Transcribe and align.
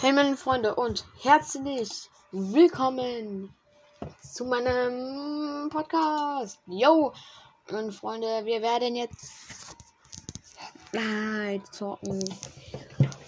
Hey 0.00 0.12
meine 0.12 0.36
Freunde 0.36 0.76
und 0.76 1.04
herzlich 1.22 1.90
willkommen 2.30 3.52
zu 4.22 4.44
meinem 4.44 5.68
Podcast. 5.70 6.60
Yo, 6.68 7.12
meine 7.68 7.90
Freunde, 7.90 8.44
wir 8.44 8.62
werden 8.62 8.94
jetzt 8.94 9.74
gleich 10.92 11.64
zocken. 11.72 12.22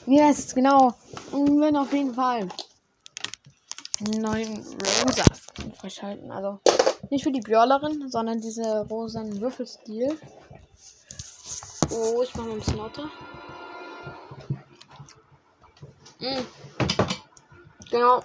Wie 0.07 0.23
heißt 0.23 0.39
es 0.39 0.55
genau? 0.55 0.95
Und 1.33 1.57
wir 1.57 1.61
werden 1.61 1.77
auf 1.77 1.93
jeden 1.93 2.15
Fall 2.15 2.49
einen 3.99 4.23
neuen 4.23 4.59
Rosa 4.59 5.25
freischalten. 5.77 6.31
Also 6.31 6.61
nicht 7.11 7.25
für 7.25 7.33
die 7.33 7.41
Brawlerin, 7.41 8.09
sondern 8.09 8.41
diese 8.41 8.87
rosanen 8.89 9.41
Würfelstil. 9.41 10.17
Oh, 11.91 12.23
ich 12.23 12.33
mache 12.37 12.47
mal 12.47 12.53
ein 12.53 12.59
bisschen 12.61 12.77
lauter. 12.77 13.11
Mhm. 16.21 16.47
Genau. 17.91 18.23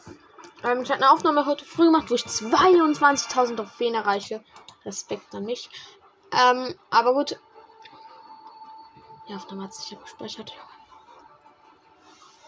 Ähm, 0.63 0.83
ich 0.83 0.89
hatte 0.91 1.03
eine 1.03 1.11
Aufnahme 1.11 1.45
heute 1.45 1.65
früh 1.65 1.85
gemacht, 1.85 2.09
wo 2.09 2.15
ich 2.15 2.23
22.000 2.23 3.55
Trophäen 3.55 3.95
erreiche. 3.95 4.43
Respekt 4.85 5.33
an 5.33 5.45
mich. 5.45 5.69
Ähm, 6.31 6.75
aber 6.89 7.13
gut. 7.13 7.39
Die 9.27 9.33
Aufnahme 9.33 9.63
hat 9.63 9.73
sich 9.73 9.95
abgespeichert. 9.95 10.53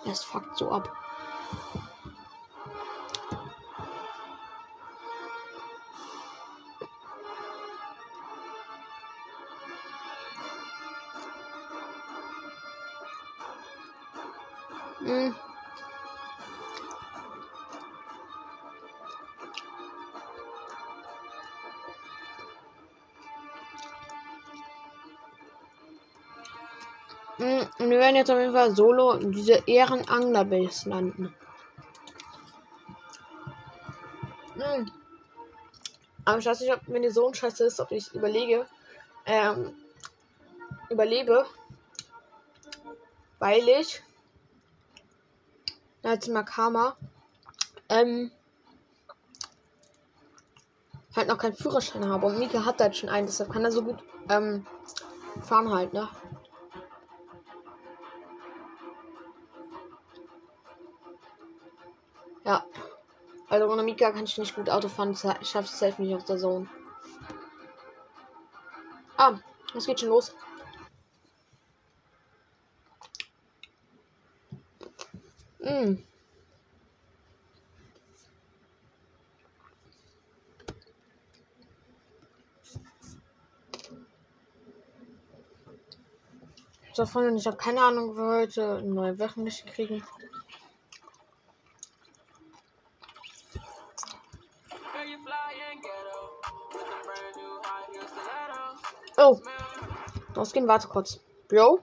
Es 0.05 0.24
fuckt 0.24 0.58
so 0.58 0.72
ab. 0.72 0.91
Jetzt 28.18 28.32
auf 28.32 28.40
jeden 28.40 28.54
Fall 28.54 28.76
solo 28.76 29.18
diese 29.18 29.63
Ehrenangler-Base 29.65 30.90
landen. 30.90 31.34
Hm. 34.55 34.91
Aber 36.26 36.40
ich 36.40 36.46
weiß 36.46 36.59
nicht, 36.62 36.74
ob 36.74 36.82
wenn 36.87 37.04
die 37.04 37.09
so 37.09 37.27
ein 37.27 37.34
Scheiße 37.34 37.65
ist, 37.65 37.79
ob 37.79 37.91
ich 37.91 38.13
überlege, 38.13 38.65
ähm, 39.26 39.74
überlebe, 40.90 41.46
weil 43.40 43.68
ich 43.68 44.01
als 46.04 46.27
Makama 46.27 46.98
ähm, 47.90 48.31
halt 51.15 51.27
noch 51.27 51.37
keinen 51.37 51.55
Führerschein 51.55 52.07
habe 52.07 52.26
und 52.26 52.40
Mika 52.40 52.65
hat 52.65 52.79
halt 52.79 52.96
schon 52.96 53.09
einen, 53.09 53.27
deshalb 53.27 53.52
kann 53.52 53.63
er 53.63 53.71
so 53.71 53.84
gut 53.84 54.04
ähm, 54.29 54.65
fahren 55.41 55.71
halt, 55.71 55.93
ne? 55.93 56.07
Ja. 62.48 62.65
Also 63.49 63.67
ohne 63.70 63.84
Mika 63.84 64.09
kann 64.12 64.23
ich 64.23 64.38
nicht 64.38 64.56
gut 64.56 64.69
Auto 64.69 64.88
fahren, 64.88 65.12
ich 65.12 65.19
schaffe 65.19 65.67
es 65.67 65.79
selbst 65.79 66.00
nicht 66.00 66.16
auf 66.16 66.23
der 66.23 66.38
Zone. 66.38 66.69
Ah, 69.17 69.38
es 69.75 69.85
geht 69.85 70.00
schon 70.00 70.07
los. 70.07 70.34
Mm. 75.59 75.95
So, 86.94 87.06
Freunde, 87.06 87.38
ich 87.38 87.46
habe 87.46 87.57
keine 87.57 87.81
Ahnung, 87.81 88.12
ob 88.12 88.16
wir 88.16 88.40
heute 88.40 88.78
eine 88.78 88.90
neue 88.90 89.19
wöchentliche 89.19 89.66
kriegen. 89.66 90.02
Oh. 99.18 99.42
Rausgehen, 100.36 100.68
warte 100.68 100.88
kurz. 100.88 101.20
Bro? 101.48 101.80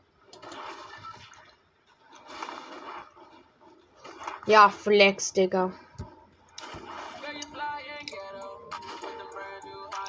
Ja, 4.46 4.68
Flex, 4.68 5.32
Digga. 5.32 5.72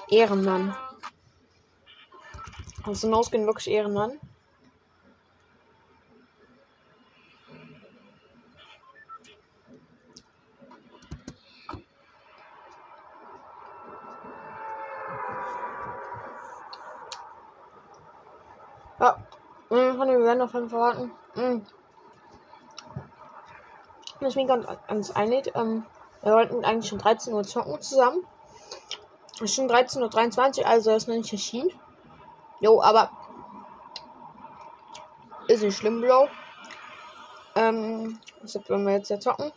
Ehrenmann. 0.09 0.77
Also 2.83 3.07
hinausgehen 3.07 3.47
wirklich 3.47 3.69
Ehrenmann. 3.71 4.19
Wir 19.69 19.97
werden 19.97 20.41
auf 20.41 20.53
jeden 20.53 20.69
Fall 20.69 20.93
verraten. 20.93 21.11
Mhm. 21.35 21.65
Ich 24.21 24.35
bin 24.35 24.47
ganz, 24.47 24.65
ganz 24.87 25.11
einlädt. 25.11 25.51
Ähm, 25.55 25.85
wir 26.21 26.33
wollten 26.33 26.63
eigentlich 26.63 26.89
schon 26.89 26.99
13 26.99 27.33
Uhr 27.33 27.43
zocken 27.43 27.81
zusammen. 27.81 28.25
Es 29.35 29.41
ist 29.41 29.55
schon 29.55 29.69
13.23 29.69 30.59
Uhr, 30.59 30.67
also 30.67 30.91
ist 30.91 31.07
noch 31.07 31.15
nicht 31.15 31.33
erschienen. 31.33 31.71
Jo, 32.61 32.81
aber 32.81 33.11
ist 35.47 35.61
nicht 35.61 35.77
schlimm, 35.77 36.01
Bro. 36.01 36.29
Ähm, 37.55 38.19
deshalb 38.41 38.69
wollen 38.69 38.85
wir 38.85 38.93
jetzt 38.93 39.09
ja 39.09 39.19
zocken. 39.19 39.51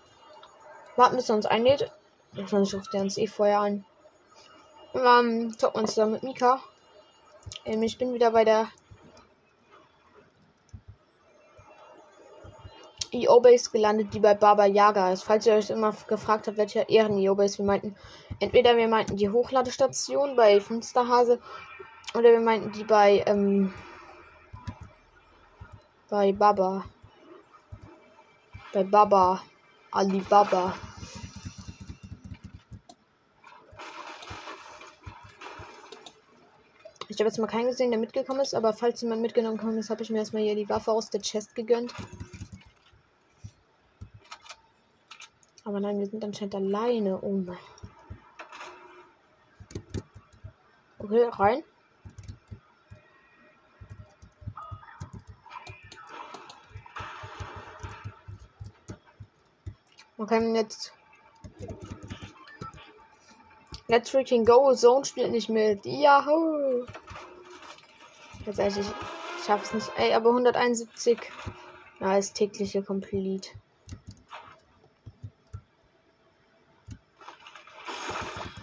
Warten, 0.97 1.17
bis 1.17 1.29
er 1.29 1.37
uns 1.37 1.47
einlädt. 1.47 1.91
Wahrscheinlich 2.33 2.75
ruft 2.75 2.93
er 2.93 3.03
uns 3.03 3.17
eh 3.19 3.27
vorher 3.27 3.61
an. 3.61 3.85
Und 4.93 5.03
dann 5.05 5.57
zocken 5.57 5.77
wir 5.77 5.83
uns 5.83 5.95
zusammen 5.95 6.13
mit 6.13 6.23
Mika. 6.25 6.61
Ähm, 7.65 7.83
ich 7.83 7.99
bin 7.99 8.13
wieder 8.15 8.33
bei 8.33 8.45
der 8.45 8.69
EO-Base 13.13 13.71
gelandet, 13.71 14.15
die 14.15 14.21
bei 14.21 14.35
Baba 14.35 14.67
Yaga 14.67 15.13
ist. 15.13 15.23
Falls 15.23 15.47
ihr 15.47 15.55
euch 15.55 15.71
immer 15.71 15.95
gefragt 16.09 16.47
habt, 16.47 16.57
welche 16.57 16.81
Ehren-EO-Base 16.81 17.59
wir 17.59 17.65
meinten. 17.65 17.97
Entweder 18.41 18.77
wir 18.77 18.89
meinten 18.89 19.17
die 19.17 19.31
Hochladestation 19.31 20.37
bei 20.37 20.61
Finsterhase 20.61 21.41
oder 22.15 22.31
wir 22.31 22.41
meinten 22.41 22.73
die 22.73 22.85
bei, 22.85 23.23
ähm, 23.27 23.73
bei 26.09 26.33
Baba. 26.33 26.85
Bei 28.73 28.85
Baba. 28.85 29.43
Alibaba. 29.91 30.75
Ich 37.11 37.19
habe 37.19 37.31
jetzt 37.31 37.39
mal 37.39 37.47
keinen 37.47 37.69
gesehen, 37.69 37.91
der 37.91 37.99
mitgekommen 37.99 38.41
ist, 38.41 38.55
aber 38.55 38.75
falls 38.75 39.01
jemand 39.01 39.23
mitgenommen 39.23 39.79
ist, 39.79 39.89
habe 39.89 40.03
ich 40.03 40.11
mir 40.11 40.19
erstmal 40.19 40.43
hier 40.43 40.55
die 40.55 40.69
Waffe 40.69 40.93
aus 40.93 41.09
der 41.09 41.23
Chest 41.23 41.55
gegönnt. 41.55 41.95
Aber 45.69 45.81
nein, 45.81 45.99
wir 45.99 46.07
sind 46.07 46.25
anscheinend 46.25 46.55
alleine. 46.55 47.21
Oh 47.21 47.43
mein. 47.45 47.59
Okay, 50.99 51.29
rein. 51.31 51.63
Okay, 60.17 60.55
jetzt. 60.55 60.95
Let's 63.89 64.09
freaking 64.09 64.47
go. 64.47 64.73
Zone 64.75 65.05
spielt 65.05 65.33
nicht 65.33 65.51
mit. 65.51 65.85
Yahoo! 65.85 66.87
Jetzt 68.47 68.59
ich, 68.59 68.87
schaff's 69.45 69.75
nicht. 69.75 69.93
Ey, 69.99 70.15
aber 70.15 70.31
171. 70.31 71.19
Ja, 72.01 72.17
ist 72.17 72.37
tägliche 72.37 72.83
Complete. 72.83 73.51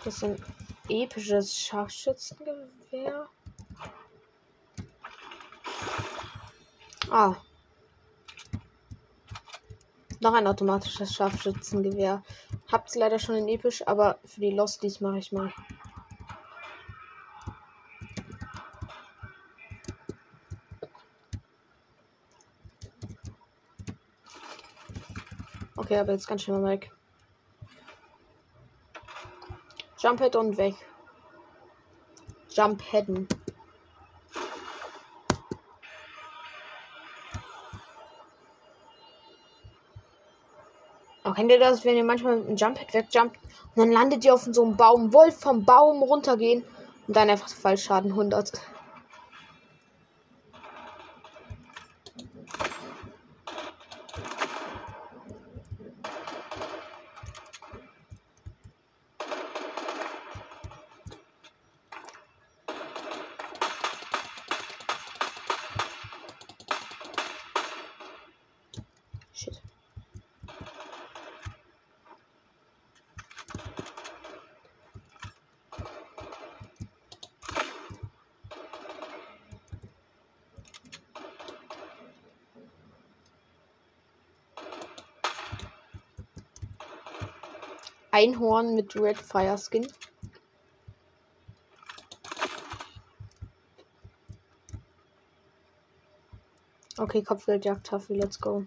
Das 0.05 0.17
ist 0.17 0.23
ein 0.23 0.39
episches 0.87 1.57
Scharfschützengewehr. 1.57 3.27
Ah. 7.09 7.35
Noch 10.19 10.35
ein 10.35 10.45
automatisches 10.45 11.11
Scharfschützengewehr. 11.11 12.23
Hab's 12.71 12.93
leider 12.93 13.17
schon 13.17 13.33
in 13.33 13.47
episch, 13.47 13.87
aber 13.87 14.19
für 14.23 14.41
die 14.41 14.51
Losties 14.51 15.01
mache 15.01 15.17
ich 15.17 15.31
mal. 15.31 15.51
Okay, 25.75 25.97
aber 25.97 26.11
jetzt 26.11 26.27
ganz 26.27 26.43
schnell 26.43 26.59
mal 26.59 26.73
weg. 26.73 26.91
Jump 30.05 30.21
Head 30.21 30.35
und 30.35 30.55
weg. 30.57 30.75
Jump 32.51 32.79
Headen. 32.91 33.27
Auch 41.23 41.33
kennt 41.33 41.51
ihr 41.51 41.57
das, 41.57 41.83
wenn 41.85 41.97
ihr 41.97 42.03
manchmal 42.03 42.35
mit 42.35 42.45
einem 42.45 42.55
Jump 42.55 42.77
Head 42.77 42.93
wegjumpt 42.93 43.39
und 43.73 43.77
dann 43.77 43.91
landet 43.91 44.23
ihr 44.23 44.35
auf 44.35 44.43
so 44.43 44.63
einem 44.63 44.77
Baum, 44.77 45.11
wollt 45.11 45.33
vom 45.33 45.65
Baum 45.65 46.03
runtergehen 46.03 46.63
und 47.07 47.17
dann 47.17 47.27
einfach 47.31 47.49
Fallschaden 47.49 48.11
100. 48.11 48.61
Einhorn 88.15 88.75
mit 88.75 88.95
Red 88.95 89.17
Fire 89.17 89.57
Skin. 89.57 89.85
Okay, 96.97 97.21
Kopfgeldjagdtafel, 97.21 98.15
let's 98.15 98.39
go. 98.39 98.65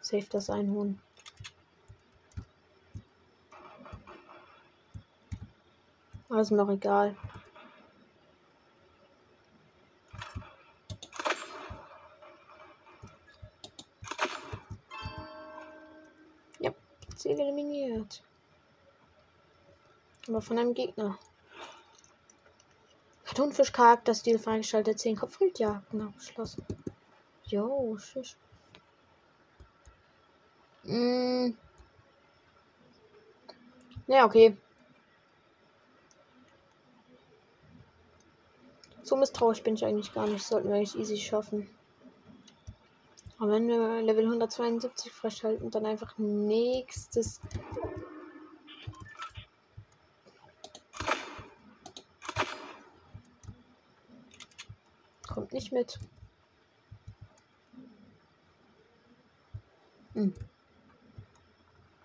Save 0.00 0.26
das 0.30 0.48
Einhorn. 0.48 1.00
Also 6.28 6.54
noch 6.54 6.70
egal. 6.70 7.16
Aber 20.38 20.46
von 20.46 20.58
einem 20.60 20.72
Gegner. 20.72 21.18
Kartonfisch 23.24 23.72
Charakterstil 23.72 24.38
freigeschaltet, 24.38 25.00
10 25.00 25.16
Kopfgeldjagden 25.16 26.00
abgeschlossen. 26.00 26.64
Jo, 27.46 27.98
schisch. 27.98 28.36
Mm. 30.84 31.54
Ja, 34.06 34.26
okay. 34.26 34.56
So 39.02 39.16
misstrauisch 39.16 39.64
bin 39.64 39.74
ich 39.74 39.84
eigentlich 39.84 40.14
gar 40.14 40.28
nicht. 40.28 40.46
Sollten 40.46 40.68
wir 40.68 40.76
eigentlich 40.76 40.96
easy 40.96 41.16
schaffen. 41.16 41.68
Aber 43.40 43.50
wenn 43.50 43.66
wir 43.66 44.02
Level 44.02 44.26
172 44.26 45.10
freischalten, 45.10 45.72
dann 45.72 45.84
einfach 45.84 46.16
nächstes. 46.16 47.40
Kommt 55.38 55.52
nicht 55.70 55.72
mit. 55.72 55.98
Hm. 60.14 60.34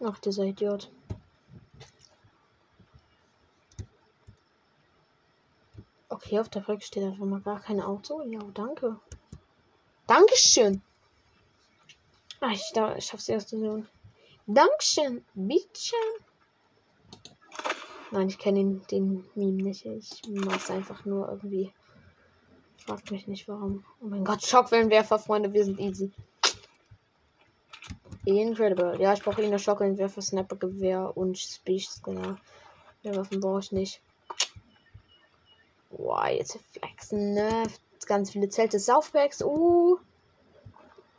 Ach, 0.04 0.20
dieser 0.20 0.44
Idiot. 0.44 0.92
Okay, 6.10 6.40
auf 6.40 6.50
der 6.50 6.64
Folge 6.64 6.84
steht 6.84 7.04
einfach 7.04 7.26
mal 7.26 7.42
gar 7.42 7.60
kein 7.60 7.82
Auto. 7.82 8.22
Ja, 8.24 8.40
danke. 8.54 9.00
Dankeschön. 10.08 10.82
Ah, 12.40 12.52
ich, 12.52 12.72
da, 12.74 12.96
ich 12.96 13.12
hab's 13.14 13.30
erst 13.30 13.52
gesehen. 13.52 13.88
Dankeschön. 14.46 15.26
Bitteschön. 15.34 16.00
Nein, 18.12 18.28
ich 18.28 18.38
kenne 18.38 18.60
den, 18.60 18.86
den 18.88 19.26
Meme 19.34 19.64
nicht. 19.64 19.86
Ich 19.86 20.22
mach's 20.28 20.70
einfach 20.70 21.04
nur 21.06 21.30
irgendwie. 21.30 21.74
Fragt 22.86 23.12
mich 23.12 23.28
nicht 23.28 23.48
warum. 23.48 23.86
Oh 24.02 24.08
mein 24.08 24.26
Gott, 24.26 24.44
Schockwellenwerfer, 24.44 25.18
Freunde, 25.18 25.54
wir 25.54 25.64
sind 25.64 25.80
easy. 25.80 26.12
Incredible. 28.26 29.00
Ja, 29.00 29.14
ich 29.14 29.22
brauche 29.22 29.42
ihn 29.42 29.58
Schockwellenwerfer, 29.58 30.22
Sniper, 30.22 30.56
Gewehr 30.56 31.16
und 31.16 31.38
Speech, 31.38 31.90
genau. 32.04 32.36
Ja, 33.04 33.16
Waffen 33.16 33.40
brauche 33.40 33.60
ich 33.60 33.72
nicht. 33.72 34.02
Boah, 35.90 36.28
jetzt 36.28 36.60
flexen, 36.72 37.34
ne? 37.34 37.64
Ganz 38.06 38.32
viele 38.32 38.50
Zelte, 38.50 38.80
Southpacks. 38.80 39.42
Uh. 39.42 39.98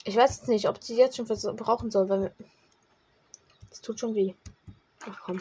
Ich 0.05 0.17
weiß 0.17 0.39
jetzt 0.39 0.49
nicht, 0.49 0.69
ob 0.69 0.83
sie 0.83 0.97
jetzt 0.97 1.17
schon 1.17 1.27
brauchen 1.57 1.91
soll, 1.91 2.09
weil. 2.09 2.35
Das 3.71 3.81
tut 3.81 4.01
schon 4.01 4.15
weh. 4.15 4.35
Ach 5.09 5.21
komm. 5.25 5.41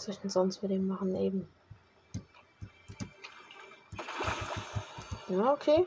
Was 0.00 0.06
soll 0.06 0.14
ich 0.14 0.20
denn 0.22 0.30
sonst 0.30 0.62
mit 0.62 0.70
dem 0.70 0.86
machen? 0.86 1.14
Eben. 1.14 1.46
Ja, 5.28 5.52
okay. 5.52 5.86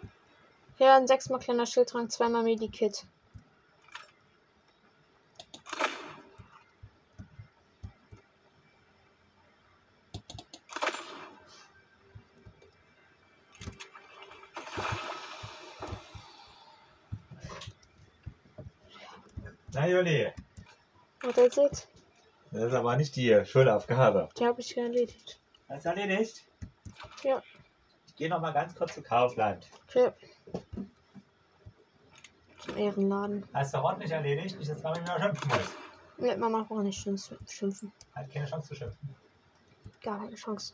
Ja, 0.77 0.97
ein 0.97 1.07
sechsmal 1.07 1.39
kleiner 1.39 1.65
Schildtrank, 1.65 2.11
zweimal 2.11 2.43
Medikit. 2.43 3.07
Na 19.73 19.87
Juli, 19.87 20.31
What 21.23 21.37
is 21.39 21.57
it? 21.57 21.92
Das 22.53 22.63
ist 22.63 22.73
aber 22.73 22.95
nicht 22.97 23.15
die 23.15 23.43
Schulaufgabe. 23.45 24.29
Die 24.37 24.45
habe 24.45 24.61
ich 24.61 24.77
erledigt. 24.77 25.39
Hast 25.69 25.85
du 25.85 25.89
erledigt? 25.89 26.43
Ja. 27.23 27.41
Ich 28.07 28.15
gehe 28.15 28.29
noch 28.29 28.39
mal 28.41 28.51
ganz 28.53 28.75
kurz 28.75 28.93
zu 28.93 29.01
Kaufland. 29.01 29.67
Okay. 29.89 30.11
Zum 32.59 32.77
Ehrenladen. 32.77 33.43
Hast 33.53 33.73
du 33.73 33.79
ordentlich 33.79 34.11
erledigt? 34.11 34.57
Nicht, 34.57 34.69
dass 34.71 34.81
Mama 34.83 34.99
mir 34.99 35.19
schimpfen 35.21 35.49
muss. 35.49 35.69
Ne, 36.17 36.37
Mama 36.37 36.63
braucht 36.63 36.83
nicht 36.83 36.99
schimpf- 37.05 37.35
schimpfen. 37.49 37.91
Hat 38.15 38.31
keine 38.31 38.45
Chance 38.45 38.67
zu 38.69 38.75
schimpfen. 38.75 39.15
Gar 40.01 40.19
keine 40.19 40.35
Chance. 40.35 40.73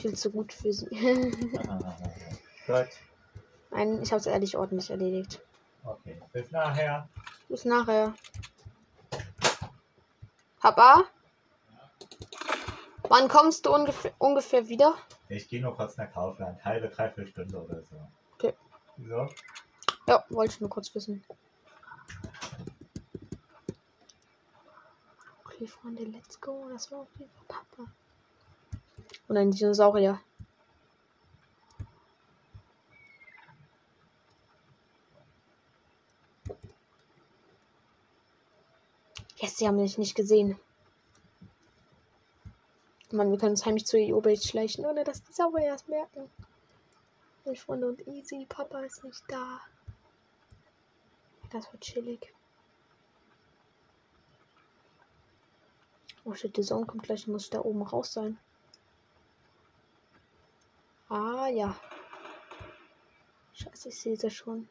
Viel 0.00 0.14
zu 0.14 0.30
gut 0.30 0.52
für 0.52 0.72
sie. 0.72 0.86
Gut. 2.66 2.88
Nein, 3.70 4.02
ich 4.02 4.10
habe 4.12 4.20
es 4.20 4.26
ehrlich 4.26 4.56
ordentlich 4.56 4.90
erledigt. 4.90 5.40
Okay. 5.84 6.20
Bis 6.32 6.50
nachher. 6.50 7.08
Bis 7.48 7.64
nachher. 7.64 8.14
Papa? 10.60 11.04
Wann 13.08 13.28
kommst 13.28 13.64
du 13.64 13.74
ungefähr, 13.74 14.12
ungefähr 14.18 14.68
wieder? 14.68 14.94
Ich 15.28 15.48
gehe 15.48 15.60
nur 15.60 15.74
kurz 15.74 15.96
nach 15.96 16.12
Kaufland. 16.12 16.62
Halbe, 16.64 16.88
dreiviertel 16.88 17.26
Stunde 17.28 17.56
oder 17.62 17.82
so. 17.82 17.96
Okay. 18.34 18.54
So. 18.98 19.28
Ja, 20.06 20.24
wollte 20.28 20.54
ich 20.54 20.60
nur 20.60 20.70
kurz 20.70 20.94
wissen. 20.94 21.24
Okay, 25.44 25.66
Freunde, 25.66 26.04
let's 26.04 26.40
go. 26.40 26.68
Das 26.70 26.92
war 26.92 27.00
auf 27.00 27.08
jeden 27.18 27.30
Fall 27.32 27.44
Papa. 27.48 27.90
Und 29.28 29.36
ein 29.38 29.50
Dinosaurier. 29.50 30.20
Yes, 39.40 39.56
sie 39.56 39.66
haben 39.66 39.76
mich 39.76 39.96
nicht 39.96 40.14
gesehen. 40.14 40.60
Mann, 43.10 43.30
wir 43.30 43.38
können 43.38 43.52
uns 43.52 43.64
heimlich 43.64 43.86
zu 43.86 43.96
EO-Base 43.96 44.46
schleichen, 44.46 44.84
ohne 44.84 45.02
dass 45.02 45.22
die 45.22 45.32
Sauber 45.32 45.60
erst 45.60 45.88
merken. 45.88 46.30
Meine 47.46 47.56
Freunde 47.56 47.88
und 47.88 48.06
Easy, 48.06 48.44
Papa 48.46 48.80
ist 48.80 49.02
nicht 49.02 49.24
da. 49.28 49.60
Das 51.50 51.72
wird 51.72 51.82
chillig. 51.82 52.34
Oh 56.24 56.34
shit, 56.34 56.54
die 56.54 56.62
Sonne 56.62 56.84
kommt 56.84 57.04
gleich, 57.04 57.26
muss 57.26 57.44
ich 57.44 57.50
da 57.50 57.60
oben 57.60 57.82
raus 57.82 58.12
sein. 58.12 58.38
Ah 61.08 61.48
ja. 61.48 61.74
Scheiße, 63.54 63.88
ich 63.88 63.98
sehe 63.98 64.16
sie 64.16 64.30
schon. 64.30 64.68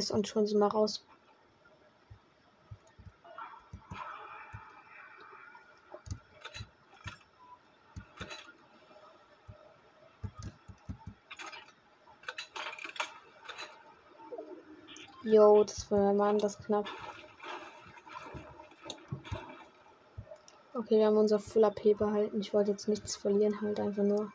Yes, 0.00 0.10
und 0.10 0.26
schon 0.26 0.46
sind 0.46 0.58
wir 0.58 0.66
raus. 0.66 1.04
Jo, 15.22 15.64
das 15.64 15.90
war 15.90 16.14
Mann, 16.14 16.38
das 16.38 16.58
knapp. 16.58 16.86
Okay, 20.72 20.96
wir 20.96 21.08
haben 21.08 21.18
unser 21.18 21.38
Full 21.38 21.62
AP 21.64 21.92
behalten. 21.98 22.40
Ich 22.40 22.54
wollte 22.54 22.70
jetzt 22.70 22.88
nichts 22.88 23.16
verlieren, 23.16 23.60
halt 23.60 23.78
einfach 23.78 24.02
nur. 24.02 24.32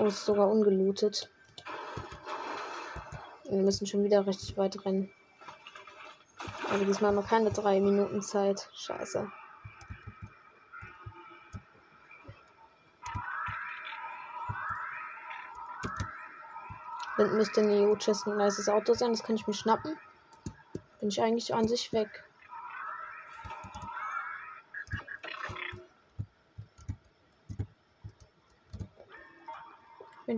Oh, 0.00 0.06
ist 0.06 0.24
sogar 0.24 0.48
ungelootet. 0.48 1.30
Wir 3.44 3.58
müssen 3.58 3.86
schon 3.86 4.02
wieder 4.02 4.26
richtig 4.26 4.56
weit 4.56 4.82
rennen. 4.86 5.10
Aber 6.70 6.86
diesmal 6.86 7.10
haben 7.10 7.16
wir 7.16 7.28
keine 7.28 7.50
drei 7.50 7.80
Minuten 7.80 8.22
Zeit. 8.22 8.70
Scheiße. 8.72 9.30
Hinten 17.16 17.36
müsste 17.36 17.60
ein 17.60 17.68
EU-Chest 17.68 18.26
ein 18.26 18.38
nices 18.38 18.70
Auto 18.70 18.94
sein. 18.94 19.10
Das 19.10 19.22
kann 19.22 19.36
ich 19.36 19.46
mir 19.46 19.52
schnappen. 19.52 19.98
Bin 21.00 21.10
ich 21.10 21.20
eigentlich 21.20 21.52
an 21.52 21.68
sich 21.68 21.92
weg. 21.92 22.24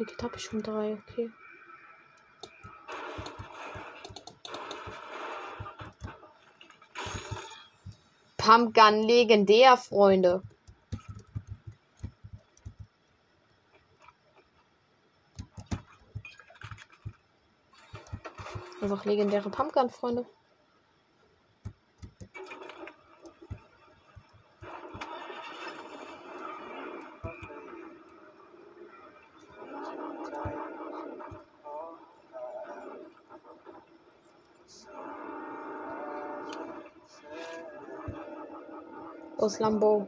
Medikit 0.03 0.23
habe 0.25 0.37
ich 0.37 0.43
schon 0.43 0.63
drei, 0.65 0.95
okay. 0.95 1.31
Pumpgun 8.37 9.05
legendär, 9.05 9.77
Freunde. 9.77 10.43
Einfach 18.81 19.05
legendäre 19.05 19.51
Pumpgun, 19.51 19.89
Freunde. 19.89 20.27
Aus 39.43 39.59
Lambo. 39.59 40.07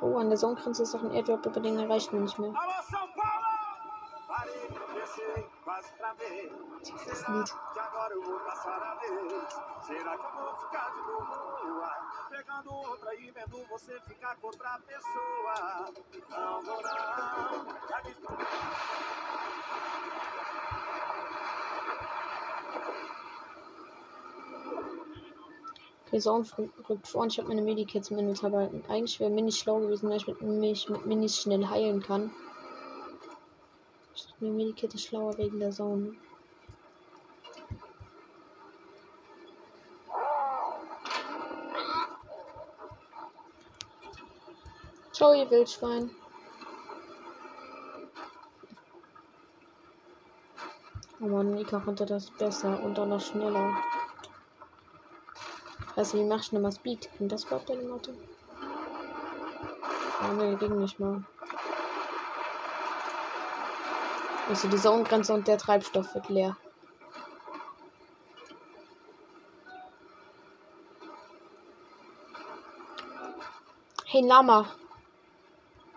Oh, 0.00 0.16
an 0.18 0.28
der 0.28 0.36
Sonnengrenze 0.36 0.82
ist 0.82 0.94
noch 0.94 1.04
ein 1.04 1.12
Airdrop, 1.12 1.46
aber 1.46 1.60
den 1.60 1.78
erreichen 1.78 2.14
wir 2.14 2.22
nicht 2.22 2.40
mehr. 2.40 2.52
Das 7.06 7.28
Lied. 7.28 7.54
Okay, 26.06 26.20
so 26.20 26.44
rückt 26.88 27.08
vor 27.08 27.22
und 27.22 27.32
ich 27.32 27.38
habe 27.38 27.48
meine 27.48 27.62
Medikits 27.62 28.12
im 28.12 28.18
Inventar 28.18 28.50
behalten. 28.50 28.84
Eigentlich 28.88 29.18
wäre 29.18 29.28
Mini 29.28 29.50
schlau 29.50 29.80
gewesen, 29.80 30.08
weil 30.08 30.18
ich 30.18 30.26
mit, 30.28 30.40
mich 30.40 30.88
mit 30.88 31.04
Minis 31.04 31.36
schnell 31.36 31.66
heilen 31.66 32.00
kann. 32.00 32.30
Ich 34.14 34.26
dachte 34.26 34.44
mir, 34.44 34.52
Medikit 34.52 34.94
ist 34.94 35.02
schlauer 35.02 35.36
wegen 35.36 35.58
der 35.58 35.72
Zone. 35.72 36.14
Ciao, 45.12 45.32
ihr 45.32 45.50
Wildschwein. 45.50 46.10
Oh 51.18 51.26
man, 51.26 51.54
Nika 51.54 51.80
konnte 51.80 52.06
das 52.06 52.30
besser 52.30 52.80
und 52.84 52.96
auch 52.98 53.06
noch 53.06 53.20
schneller. 53.20 53.74
Also, 55.96 56.18
wie 56.18 56.24
machst 56.24 56.52
du 56.52 56.56
nochmal 56.56 56.72
Speed? 56.72 57.08
Ging 57.16 57.28
das 57.28 57.44
überhaupt 57.44 57.70
deine 57.70 57.82
Motto? 57.84 58.12
Ja, 60.20 60.32
ne, 60.34 60.56
ging 60.56 60.78
nicht 60.78 61.00
mal. 61.00 61.24
Also, 64.46 64.68
die 64.68 64.76
Zone-Grenze 64.76 65.32
und 65.32 65.48
der 65.48 65.56
Treibstoff 65.56 66.14
wird 66.14 66.28
leer. 66.28 66.56
Hey, 74.04 74.20
Lama. 74.20 74.66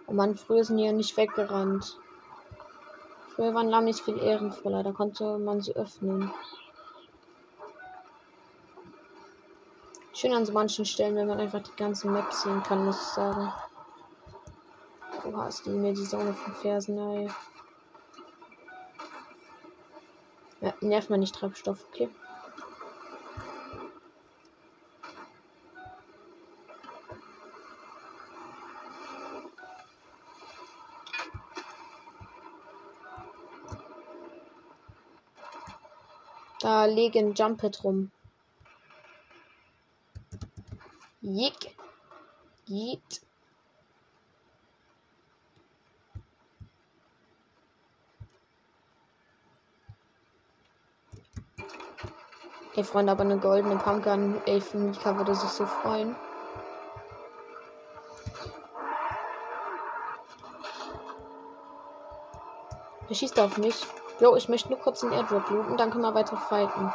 Oh 0.08 0.14
Mann, 0.14 0.38
früher 0.38 0.64
sind 0.64 0.78
die 0.78 0.86
ja 0.86 0.94
nicht 0.94 1.18
weggerannt. 1.18 1.98
Früher 3.36 3.54
waren 3.54 3.70
Lamis 3.70 4.02
viel 4.02 4.18
ehrenvoller, 4.18 4.82
da 4.82 4.92
konnte 4.92 5.38
man 5.38 5.62
sie 5.62 5.76
öffnen. 5.76 6.32
Schön 10.20 10.34
an 10.34 10.46
so 10.46 10.52
manchen 10.52 10.84
Stellen, 10.84 11.16
wenn 11.16 11.28
man 11.28 11.40
einfach 11.40 11.64
die 11.64 11.76
ganze 11.78 12.10
Map 12.10 12.34
sehen 12.34 12.62
kann, 12.64 12.84
muss 12.84 12.98
ich 12.98 13.08
sagen. 13.08 13.54
Oha, 15.24 15.48
ist 15.48 15.66
die 15.66 15.70
mir 15.70 15.94
die 15.94 16.04
Sonne 16.04 16.34
von 16.34 16.54
Fersen, 16.56 16.98
ey. 16.98 17.30
Ja, 20.60 20.74
nervt 20.82 21.10
man 21.10 21.22
nicht 21.22 21.34
Treibstoff, 21.36 21.86
okay. 21.88 22.10
Da 36.60 36.84
liegen 36.84 37.36
Jumpet 37.36 37.86
rum. 37.86 38.12
Jick. 41.32 41.76
Jeet. 42.66 43.22
Ey, 52.76 52.84
Freunde, 52.84 53.12
aber 53.12 53.22
eine 53.22 53.38
goldene 53.38 53.76
Pumpgun. 53.76 54.42
Für 54.44 54.78
Mika 54.78 55.18
würde 55.18 55.36
sich 55.36 55.50
so 55.50 55.68
freuen. 55.68 56.16
Er 63.08 63.16
schießt 63.16 63.40
auf 63.40 63.58
mich. 63.60 63.86
Jo, 64.20 64.36
ich 64.36 64.50
möchte 64.50 64.70
nur 64.70 64.80
kurz 64.80 65.02
den 65.02 65.12
Airdrop 65.12 65.48
looten, 65.52 65.78
dann 65.78 65.92
können 65.92 66.04
wir 66.04 66.16
weiter 66.16 66.38
fighten. 66.38 66.92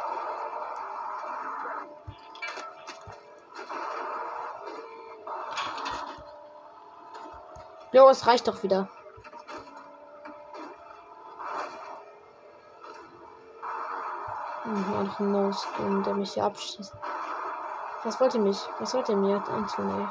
Jo, 7.95 8.09
es 8.09 8.27
reicht 8.27 8.45
doch 8.49 8.61
wieder. 8.61 8.89
Hm, 14.63 15.05
noch 15.05 15.19
ein 15.21 15.31
No-Skin, 15.31 16.03
der 16.03 16.13
mich 16.15 16.33
hier 16.33 16.43
abschießt. 16.43 16.93
Was 18.03 18.19
wollt 18.19 18.33
ihr 18.33 18.41
mich? 18.41 18.59
Was 18.79 18.93
wollt 18.93 19.07
ihr 19.07 19.15
mir, 19.15 19.41
Anthony? 19.47 20.09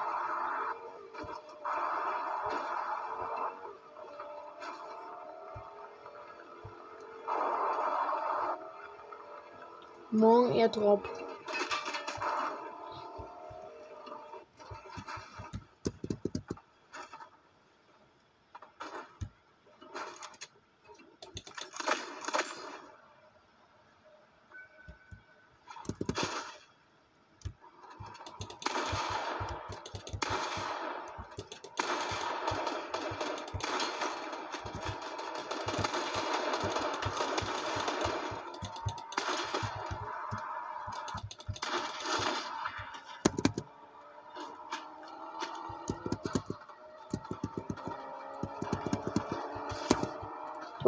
Morgen 10.11 10.53
Airdrop. 10.53 11.05
Drop. 11.05 11.34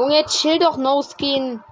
Junge, 0.07 0.25
chill 0.27 0.61
doch, 0.61 0.77
No 0.77 1.03
Skin. 1.03 1.65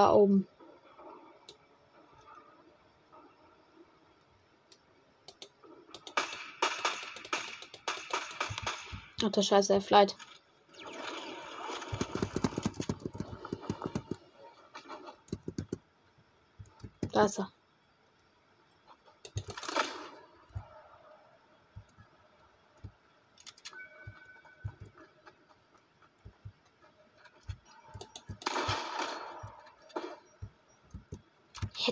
Da 0.00 0.14
oben. 0.14 0.48
Ach 9.22 9.30
der 9.30 9.42
Scheiße, 9.42 9.74
er 9.74 9.82
flight. 9.82 10.16
Da 17.12 17.26
ist 17.26 17.38
er. 17.38 17.52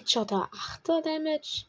Headshot 0.08 0.32
8er 0.32 1.02
Damage. 1.02 1.66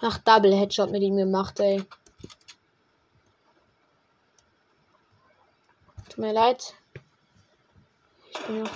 Ach, 0.00 0.18
Double 0.18 0.52
Headshot 0.56 0.90
mit 0.90 1.02
ihm 1.02 1.16
gemacht, 1.16 1.60
ey. 1.60 1.86
Mir 6.24 6.32
leid. 6.32 6.74
Ich 8.30 8.40
bin 8.46 8.62
noch. 8.62 8.70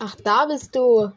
Ach, 0.00 0.14
da 0.22 0.46
bist 0.46 0.76
du. 0.76 1.10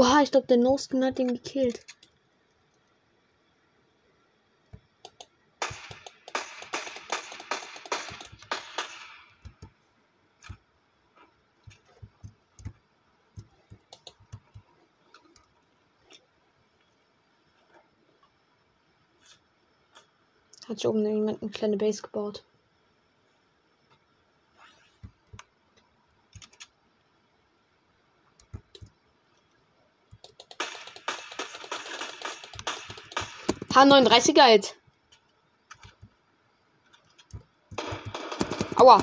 Oha, 0.00 0.22
ich 0.22 0.30
glaube, 0.30 0.46
der 0.46 0.58
No-Skin 0.58 1.04
hat 1.04 1.18
ihn 1.18 1.26
gekillt. 1.26 1.84
Hat 20.68 20.78
sich 20.78 20.86
oben 20.86 21.04
jemand 21.04 21.42
eine 21.42 21.50
kleine 21.50 21.76
Base 21.76 22.02
gebaut. 22.02 22.44
H39er 33.78 34.48
jetzt. 34.48 34.74
Aua. 38.74 38.98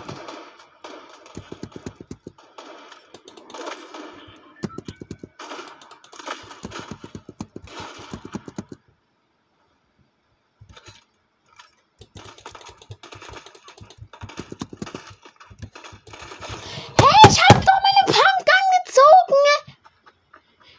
Hey, 16.97 17.29
ich 17.29 17.39
hab 17.41 17.53
doch 17.53 17.79
meine 17.85 18.05
Pumpgun 18.07 18.65
gezogen. 18.85 19.45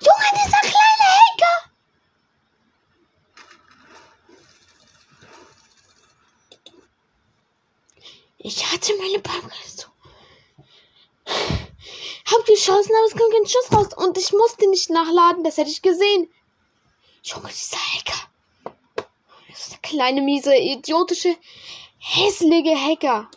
Junge, 0.00 0.30
dieser 0.35 0.61
kleine 0.61 1.06
Hacker. 1.16 1.70
Ich 8.38 8.64
hatte 8.72 8.92
meine 8.98 9.18
Pumpgun 9.18 9.50
gezogen. 9.64 9.92
Hab 12.26 12.48
geschossen, 12.66 12.92
aber 12.96 13.07
es 13.07 13.12
kam 13.12 13.31
kein 13.31 13.46
Schuss 13.46 13.72
raus. 13.72 14.07
Und 14.07 14.18
ich 14.18 14.33
musste 14.33 14.68
nicht 14.68 14.90
nachladen, 14.90 15.44
das 15.44 15.57
hätte 15.57 15.70
ich 15.70 15.83
gesehen. 15.83 16.31
Junge, 17.22 17.48
dieser 17.48 17.76
Hacker. 17.76 18.29
Das 19.48 19.61
ist 19.61 19.72
der 19.72 19.79
kleine, 19.79 20.20
miese, 20.22 20.55
idiotische, 20.55 21.37
hässliche 21.98 22.76
Hacker. 22.76 23.31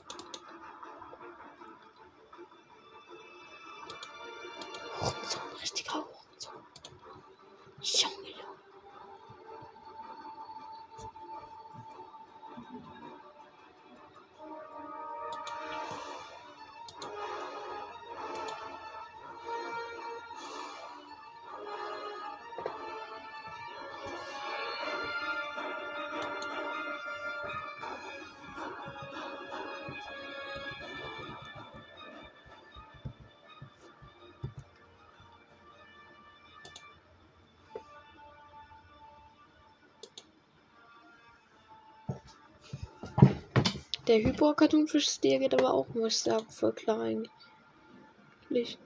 Der 44.10 44.18
Hyper-Kartonfisch-Stil 44.18 45.38
geht 45.38 45.54
aber 45.54 45.72
auch, 45.72 45.88
muss 45.94 46.16
ich 46.16 46.22
sagen, 46.24 46.50
voll 46.50 46.74
klar 46.74 47.02
eigentlich. 47.02 48.80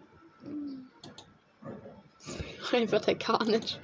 Einfach 2.73 2.99
der 2.99 3.15
Carnage. 3.15 3.79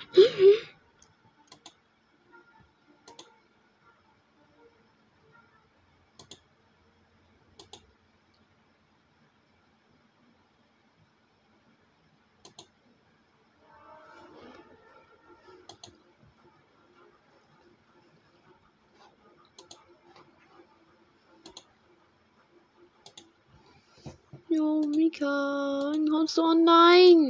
Jo, 24.52 24.82
Mika, 24.82 25.94
kommst 26.10 26.38
du? 26.38 26.42
Oh 26.42 26.56
nein! 26.56 27.30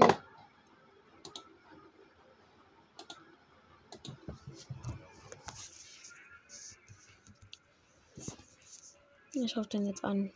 Ich 9.33 9.55
hoffe 9.57 9.67
den 9.67 9.85
jetzt 9.87 10.05
an. 10.05 10.31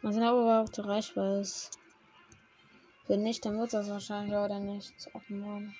Mal 0.00 0.12
sehen, 0.14 0.22
ob 0.22 0.36
er 0.36 0.42
überhaupt 0.42 0.78
erreichbar 0.78 1.40
ist. 1.40 1.78
Wenn 3.06 3.22
nicht, 3.22 3.44
dann 3.44 3.58
wird 3.58 3.74
das 3.74 3.90
wahrscheinlich 3.90 4.34
oder 4.34 4.60
nicht 4.60 4.94
worden. 5.14 5.76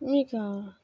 Mika. 0.00 0.76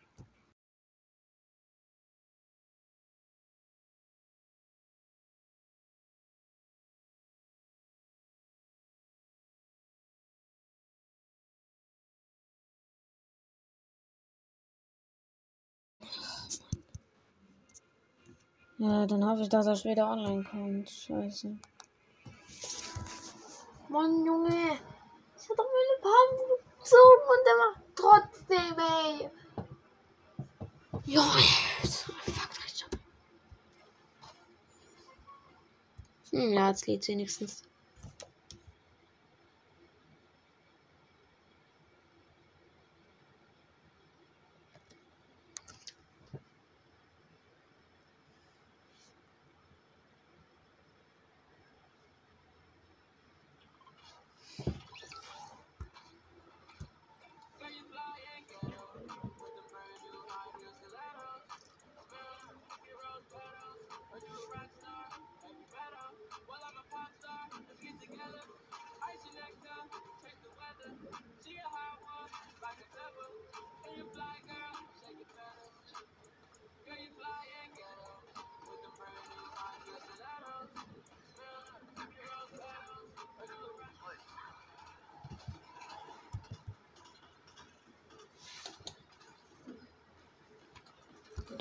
Ja, 18.83 19.07
dann 19.07 19.25
hoffe 19.25 19.43
ich, 19.43 19.49
dass 19.49 19.67
er 19.67 19.77
später 19.77 20.11
online 20.11 20.43
kommt. 20.43 20.91
Scheiße. 20.91 21.57
Mann, 23.89 24.27
Junge. 24.27 24.81
Ich 25.37 25.49
hab 25.49 25.57
doch 25.57 25.69
meine 25.71 25.95
Minuten 26.03 26.65
gezogen 26.81 27.27
und 27.31 27.43
der 27.47 27.57
macht 27.63 27.81
trotzdem, 27.95 28.75
ey. 28.81 29.31
Junge. 31.05 31.43
Fuck, 31.85 32.59
schon. 32.75 32.91
Hm, 36.33 36.53
ja, 36.53 36.69
jetzt 36.71 36.89
lädt 36.89 37.07
wenigstens. 37.07 37.63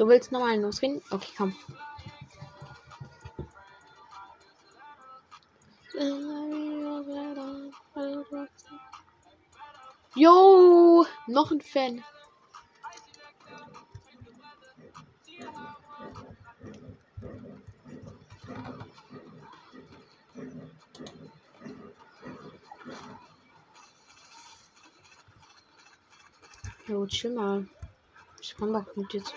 Du 0.02 0.08
willst 0.08 0.32
nochmal 0.32 0.60
losgehen? 0.60 1.00
Okay, 1.12 1.32
komm. 1.38 1.56
Yo, 10.16 11.06
noch 11.28 11.52
ein 11.52 11.62
Fan. 11.62 12.04
Jo, 26.88 27.06
chill 27.06 27.36
mal. 27.36 27.68
Ich 28.42 28.56
komm 28.58 28.74
doch 28.74 28.96
mit 28.96 29.14
dir 29.14 29.24
zu. 29.24 29.36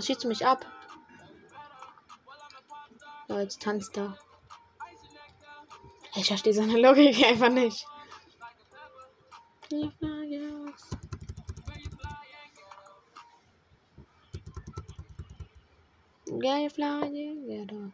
Was 0.00 0.06
schießt 0.06 0.24
du 0.24 0.28
mich 0.28 0.46
ab? 0.46 0.64
Ja, 3.28 3.42
jetzt 3.42 3.60
tanzt 3.60 3.98
er. 3.98 4.16
Ich 6.16 6.26
verstehe 6.26 6.54
seine 6.54 6.80
Logik 6.80 7.22
einfach 7.22 7.50
nicht. 7.50 7.86
Geil, 9.68 9.92
ja, 17.46 17.66
da. 17.66 17.90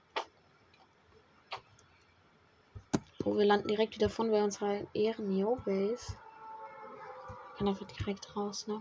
Oh, 3.24 3.36
wir 3.36 3.46
landen 3.46 3.66
direkt 3.66 3.96
wieder 3.96 4.08
von 4.08 4.30
bei 4.30 4.44
unserer 4.44 4.86
Ehren-Yo-Base. 4.94 6.16
Kann 7.58 7.66
einfach 7.66 7.88
direkt 7.88 8.36
raus, 8.36 8.68
ne? 8.68 8.80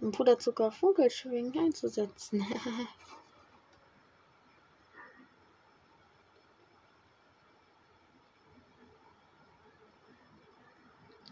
Um 0.00 0.12
Puderzucker 0.12 0.70
Vogelschwingen 0.72 1.58
einzusetzen. 1.58 2.46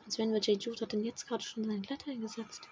Als 0.05 0.19
wenn 0.19 0.33
wir 0.33 0.41
J. 0.41 0.63
Jude 0.63 0.81
hat 0.81 0.93
denn 0.93 1.05
jetzt 1.05 1.27
gerade 1.29 1.45
schon 1.45 1.65
seinen 1.65 1.83
Kletter 1.83 2.11
eingesetzt. 2.11 2.67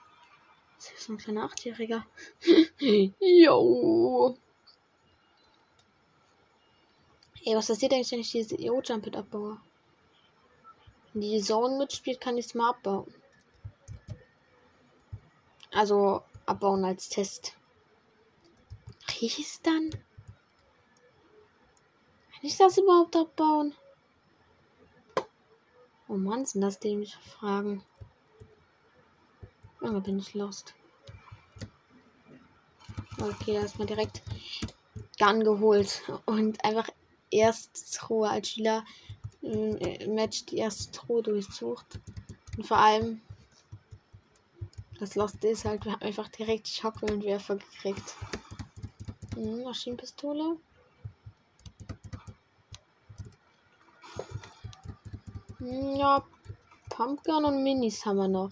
Das 0.77 0.91
ist 0.93 1.05
so 1.05 1.13
ein 1.13 1.19
kleiner 1.19 1.45
Achtjähriger. 1.45 2.07
Jo. 3.21 4.37
Ey, 7.45 7.55
was 7.55 7.69
passiert 7.69 7.93
eigentlich, 7.93 8.11
wenn 8.11 8.21
ich 8.21 8.33
diese 8.33 8.57
EO-Jump 8.57 9.15
abbaue? 9.15 9.61
Wenn 11.13 11.21
die 11.21 11.41
Zone 11.41 11.79
mitspielt, 11.79 12.21
kann 12.21 12.37
ich 12.39 12.47
es 12.47 12.55
mal 12.55 12.71
abbauen. 12.71 13.13
Also 15.77 16.23
abbauen 16.47 16.87
als 16.87 17.11
Test. 17.11 17.55
Es 19.23 19.61
dann? 19.63 19.91
Kann 19.91 20.01
ich 22.43 22.57
das 22.57 22.79
überhaupt 22.79 23.15
abbauen? 23.15 23.75
Oh 26.09 26.17
Mann, 26.17 26.47
sind 26.47 26.63
das 26.63 26.79
dämliche 26.79 27.19
Fragen. 27.19 27.83
Lange 29.81 30.01
bin 30.01 30.19
ich 30.19 30.33
lost. 30.33 30.75
Okay, 33.21 33.53
erstmal 33.53 33.87
direkt 33.87 34.23
Gun 35.19 35.45
geholt 35.45 36.03
und 36.25 36.65
einfach 36.65 36.89
erst 37.31 37.95
Truhe 37.95 38.31
als 38.31 38.49
Schüler 38.49 38.83
äh, 39.43 40.07
Match 40.07 40.47
die 40.47 40.57
erste 40.57 40.91
Truhe 40.93 41.23
durchsucht. 41.23 42.01
Und 42.57 42.67
vor 42.67 42.79
allem 42.79 43.21
das 44.99 45.15
Lost 45.15 45.45
ist 45.45 45.65
halt, 45.65 45.85
wir 45.85 45.93
haben 45.93 46.03
einfach 46.03 46.29
direkt 46.29 46.69
Schockwellenwerfer 46.69 47.57
gekriegt. 47.57 48.15
Hm, 49.35 49.63
Maschinenpistole. 49.65 50.57
Hm, 55.59 55.97
ja, 55.97 56.25
Pumpgun 56.91 57.45
und 57.45 57.63
Minis 57.63 58.07
haben 58.07 58.17
wir 58.17 58.29
noch. 58.29 58.51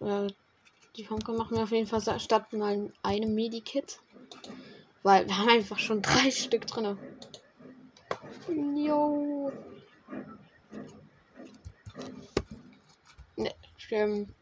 Äh, 0.00 0.28
die 0.96 1.04
Pumpgun 1.04 1.36
machen 1.36 1.56
wir 1.56 1.64
auf 1.64 1.72
jeden 1.72 1.86
Fall 1.86 2.20
statt 2.20 2.52
mal 2.52 2.92
einem 3.02 3.34
Medikit. 3.34 4.00
Weil 5.02 5.26
wir 5.26 5.38
haben 5.38 5.48
einfach 5.48 5.78
schon 5.78 6.02
drei 6.02 6.30
Stück 6.30 6.66
drin. 6.66 6.96
Jo. 8.76 9.52
Ne, 13.36 13.54
stimmt. 13.76 14.34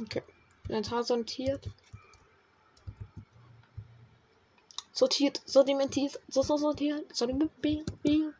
Okay. 0.00 0.22
Inventar 0.78 1.02
sortiert. 1.02 1.68
Sortiert, 4.92 5.40
sortimentiert, 5.44 6.20
so, 6.28 6.42
so 6.42 6.56
sortiert, 6.56 7.16
sortiert. 7.16 7.50
Wieder. 7.62 8.32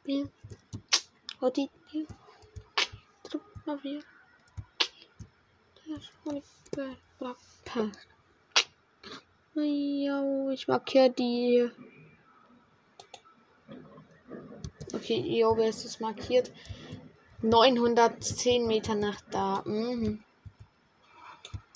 Jo, 9.55 10.51
ich 10.51 10.68
markiere 10.68 11.11
die. 11.11 11.68
Okay, 14.94 15.40
jo, 15.40 15.57
wer 15.57 15.68
ist 15.68 15.85
es 15.85 15.98
markiert? 15.98 16.53
910 17.42 18.68
Meter 18.68 18.94
nach 18.94 19.20
da. 19.22 19.62
Mhm. 19.66 20.22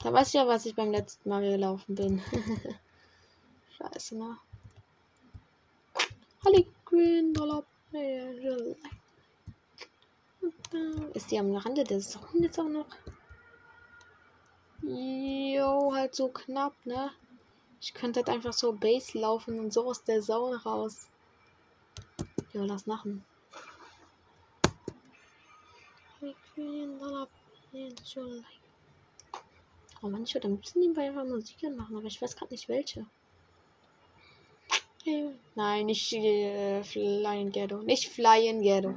Da 0.02 0.12
weiß 0.12 0.28
ich 0.28 0.34
ja, 0.34 0.46
was 0.46 0.66
ich 0.66 0.74
beim 0.74 0.90
letzten 0.90 1.28
Mal 1.28 1.42
gelaufen 1.42 1.94
bin. 1.94 2.22
Scheiße, 3.78 4.16
ne? 4.16 4.36
Holly 6.44 6.66
Green 6.84 7.32
Dollar. 7.32 7.64
Ist 11.14 11.30
die 11.30 11.38
am 11.38 11.54
Rande 11.54 11.84
des 11.84 12.12
Saunen 12.12 12.42
jetzt 12.42 12.58
auch 12.58 12.68
noch? 12.68 12.86
Jo, 14.82 15.92
halt 15.94 16.14
so 16.14 16.28
knapp, 16.28 16.74
ne? 16.84 17.10
Ich 17.80 17.92
könnte 17.94 18.20
halt 18.20 18.28
einfach 18.30 18.52
so 18.52 18.72
Base 18.72 19.18
laufen 19.18 19.60
und 19.60 19.72
so 19.72 19.86
aus 19.88 20.02
der 20.04 20.22
Zone 20.22 20.62
raus. 20.62 21.08
Jo, 22.52 22.64
lass 22.64 22.86
machen. 22.86 23.24
Oh 30.02 30.08
man, 30.08 30.24
ich 30.24 30.34
würde 30.34 30.48
am 30.48 30.54
liebsten 30.54 30.80
nebenbei 30.80 31.10
Musik 31.12 31.62
machen, 31.76 31.96
aber 31.96 32.06
ich 32.06 32.20
weiß 32.20 32.34
gerade 32.34 32.52
nicht 32.52 32.68
welche. 32.68 33.06
Nein, 35.54 35.86
nicht 35.86 36.12
äh, 36.12 36.82
Flying 36.82 37.50
Ghetto. 37.52 37.78
Nicht 37.82 38.08
Flying 38.08 38.62
Ghetto. 38.62 38.94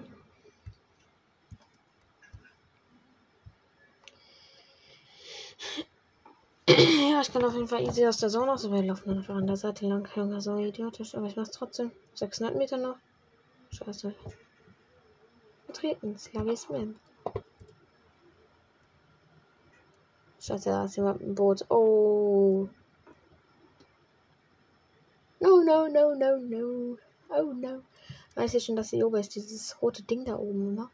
ja, 6.68 7.22
ich 7.22 7.32
kann 7.32 7.44
auf 7.44 7.54
jeden 7.54 7.68
Fall 7.68 7.84
easy 7.84 8.06
aus 8.06 8.18
der 8.18 8.30
Zone 8.30 8.52
aus, 8.52 8.66
aber 8.66 8.76
wir 8.76 8.84
laufen 8.84 9.12
einfach 9.12 9.36
an 9.36 9.48
der 9.48 9.58
Seite 9.58 9.88
lang. 9.88 10.08
Junge, 10.16 10.42
so 10.42 10.58
idiotisch, 10.58 11.14
aber 11.16 11.28
ich 11.28 11.36
mach's 11.36 11.52
trotzdem. 11.52 11.92
600 12.16 12.56
Meter 12.56 12.78
noch. 12.78 12.98
Scheiße. 13.72 14.14
Vertreten, 15.66 16.18
Slavismen. 16.18 17.00
Scheiße, 20.46 20.70
da 20.70 20.86
ist 20.86 20.96
jemand 20.96 21.22
im 21.22 21.34
Boot. 21.34 21.66
Oh. 21.72 22.70
No, 25.40 25.64
no, 25.64 25.88
no, 25.88 26.14
no, 26.14 26.38
no. 26.38 26.98
Oh 27.30 27.52
no. 27.52 27.82
Weiß 28.36 28.54
ich 28.54 28.64
schon, 28.64 28.76
dass 28.76 28.92
hier 28.92 29.08
oben 29.08 29.16
ist, 29.16 29.34
dieses 29.34 29.82
rote 29.82 30.04
Ding 30.04 30.24
da 30.24 30.38
oben, 30.38 30.76
ne? 30.76 30.88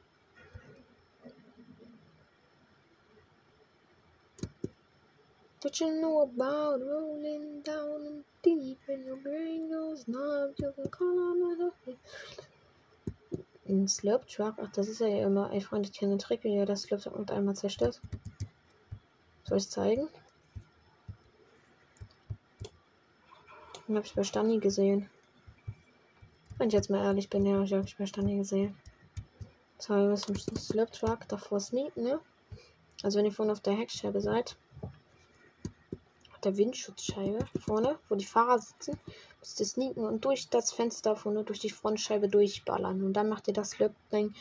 What 5.62 5.80
you 5.80 5.90
know 6.00 6.22
about 6.22 6.82
rolling 6.82 7.62
down 7.64 8.08
and 8.08 8.24
deep 8.42 8.80
and 8.88 9.06
your 9.06 9.18
brain 9.18 9.70
goes 9.70 10.08
numb, 10.08 10.54
you 10.58 10.72
can 10.72 10.90
call 10.90 11.20
on 11.20 11.72
Ein 13.68 13.88
Slurp 13.90 14.28
Truck, 14.28 14.56
ach, 14.62 14.72
das 14.72 14.88
ist 14.88 15.02
ja 15.02 15.08
immer, 15.08 15.52
ey 15.52 15.60
Freunde, 15.60 15.90
ich 15.90 16.00
kenne 16.00 16.14
den 16.14 16.20
Trick, 16.20 16.46
wie 16.46 16.56
ihr 16.56 16.66
das 16.66 16.84
Slurp 16.84 17.02
Truck 17.04 17.30
einmal 17.32 17.56
zerstört. 17.56 18.02
Soll 19.52 19.58
ich 19.58 19.70
zeigen? 19.70 20.08
Den 23.86 23.98
habe 23.98 24.06
ich 24.06 24.16
bei 24.16 24.24
Stani 24.24 24.60
gesehen. 24.60 25.10
Wenn 26.58 26.70
ich 26.70 26.74
jetzt 26.74 26.90
mal 26.90 27.04
ehrlich 27.04 27.30
bin, 27.30 27.46
ja, 27.46 27.62
ich 27.62 27.74
habe 27.74 27.84
ich 27.84 27.98
bei 27.98 28.06
Stani 28.06 28.38
gesehen. 28.38 28.78
Wir 29.86 30.06
müssen 30.06 30.34
den 30.36 30.56
Slurp 30.56 30.94
Truck 30.94 31.28
davor 31.28 31.60
sneaken, 31.60 32.02
ne? 32.02 32.22
Also 33.04 33.20
wenn 33.20 33.26
ihr 33.26 33.34
vorne 33.34 33.52
auf 33.52 33.60
der 33.60 33.74
Heckscheibe 33.74 34.22
seid, 34.22 34.56
auf 36.32 36.40
der 36.46 36.56
Windschutzscheibe 36.56 37.46
vorne, 37.60 38.00
wo 38.08 38.16
die 38.16 38.24
Fahrer 38.24 38.58
sitzen, 38.58 38.98
müsst 39.42 39.60
ihr 39.60 39.66
sneaken 39.66 40.06
und 40.06 40.24
durch 40.24 40.48
das 40.48 40.72
Fenster 40.72 41.18
vorne, 41.18 41.44
durch 41.44 41.60
die 41.60 41.72
Frontscheibe 41.72 42.30
durchballern. 42.30 43.04
Und 43.04 43.12
dann 43.12 43.28
macht 43.28 43.50
ihr 43.50 43.54
das 43.54 43.72
Slurp-Ding 43.72 44.34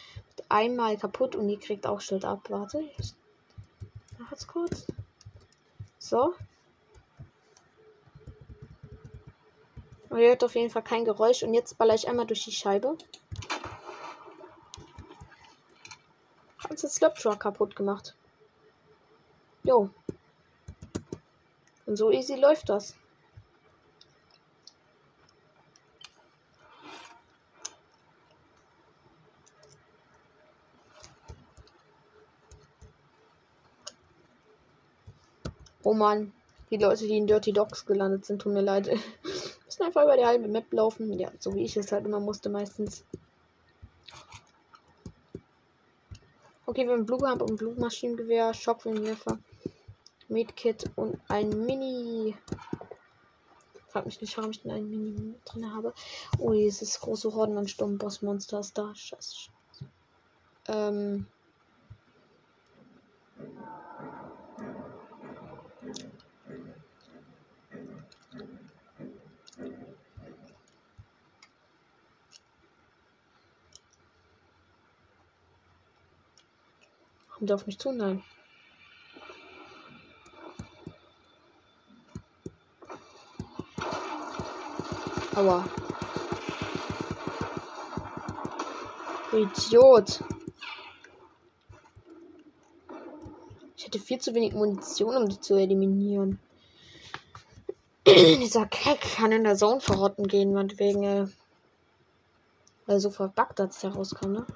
einmal 0.49 0.97
kaputt 0.99 1.35
und 1.35 1.49
ihr 1.49 1.59
kriegt 1.59 1.85
auch 1.85 2.01
Schild 2.01 2.25
ab. 2.25 2.49
Warte, 2.49 2.89
ich 2.97 3.13
mach 4.19 4.31
jetzt 4.31 4.47
kurz. 4.47 4.87
So, 6.11 6.35
Und 10.09 10.19
ihr 10.19 10.31
hört 10.31 10.43
auf 10.43 10.57
jeden 10.57 10.71
Fall 10.71 10.83
kein 10.83 11.05
Geräusch. 11.05 11.45
Und 11.45 11.55
jetzt 11.55 11.79
baller 11.79 11.95
ich 11.95 12.09
einmal 12.09 12.27
durch 12.27 12.43
die 12.43 12.51
Scheibe. 12.51 12.99
Ganze 16.67 16.89
Slurp 16.89 17.17
kaputt 17.39 17.77
gemacht. 17.77 18.17
Jo. 19.63 19.91
Und 21.87 21.95
so 21.95 22.11
easy 22.11 22.35
läuft 22.35 22.69
das. 22.71 22.97
Oh 35.91 35.95
Mann, 35.95 36.33
die 36.71 36.77
Leute, 36.77 37.05
die 37.09 37.17
in 37.17 37.27
Dirty 37.27 37.53
Dogs 37.53 37.85
gelandet 37.85 38.25
sind, 38.25 38.43
tun 38.43 38.53
mir 38.53 38.61
leid. 38.61 38.87
Müssen 39.67 39.83
einfach 39.83 40.05
über 40.05 40.17
die 40.17 40.25
halbe 40.25 40.47
Map 40.47 40.73
laufen. 40.73 41.19
Ja, 41.19 41.33
so 41.41 41.53
wie 41.53 41.65
ich 41.65 41.77
es 41.77 41.91
halt 41.91 42.07
immer 42.07 42.21
musste 42.21 42.49
meistens. 42.49 43.03
Okay, 46.65 46.87
wir 46.87 46.93
haben 46.93 47.07
Blue 47.07 47.19
Pump 47.19 47.43
und 47.43 47.57
Blue 47.57 47.75
Maschinengewehr, 47.75 48.55
Schockwindwerfer, 48.55 49.41
Medkit 50.29 50.85
und 50.95 51.19
ein 51.27 51.67
Mini. 51.67 52.37
Frag 53.89 54.07
mich 54.07 54.21
nicht, 54.21 54.39
warum 54.39 54.53
ich 54.53 54.63
denn 54.63 54.71
ein 54.71 54.89
Mini 54.89 55.35
drin 55.45 55.75
habe. 55.75 55.93
Oh, 56.39 56.53
dieses 56.53 57.01
große 57.01 57.35
Horden 57.35 57.59
an 57.59 57.67
Sturmbossmonster 57.67 58.61
ist 58.61 58.79
da. 58.79 58.95
Scheiße. 58.95 59.51
Ähm. 60.69 61.27
Kommt 77.41 77.53
auf 77.53 77.67
mich 77.67 77.79
zu? 77.79 77.91
Nein. 77.91 78.23
Aua. 85.35 85.65
Idiot. 89.33 90.23
Ich 93.75 93.87
hatte 93.87 93.99
viel 93.99 94.19
zu 94.19 94.35
wenig 94.35 94.53
Munition, 94.53 95.17
um 95.17 95.27
die 95.27 95.41
zu 95.41 95.55
eliminieren. 95.55 96.39
Dieser 98.07 98.67
Keck 98.67 99.01
kann 99.17 99.33
in 99.33 99.45
der 99.45 99.57
Zone 99.57 99.81
verrotten 99.81 100.29
gehen, 100.29 100.53
meinetwegen, 100.53 101.05
äh, 101.05 101.27
weil 102.85 103.01
so 103.01 103.09
verbuggt 103.09 103.59
als 103.61 103.81
der 103.81 103.95
rauskam, 103.95 104.33
ne? 104.33 104.47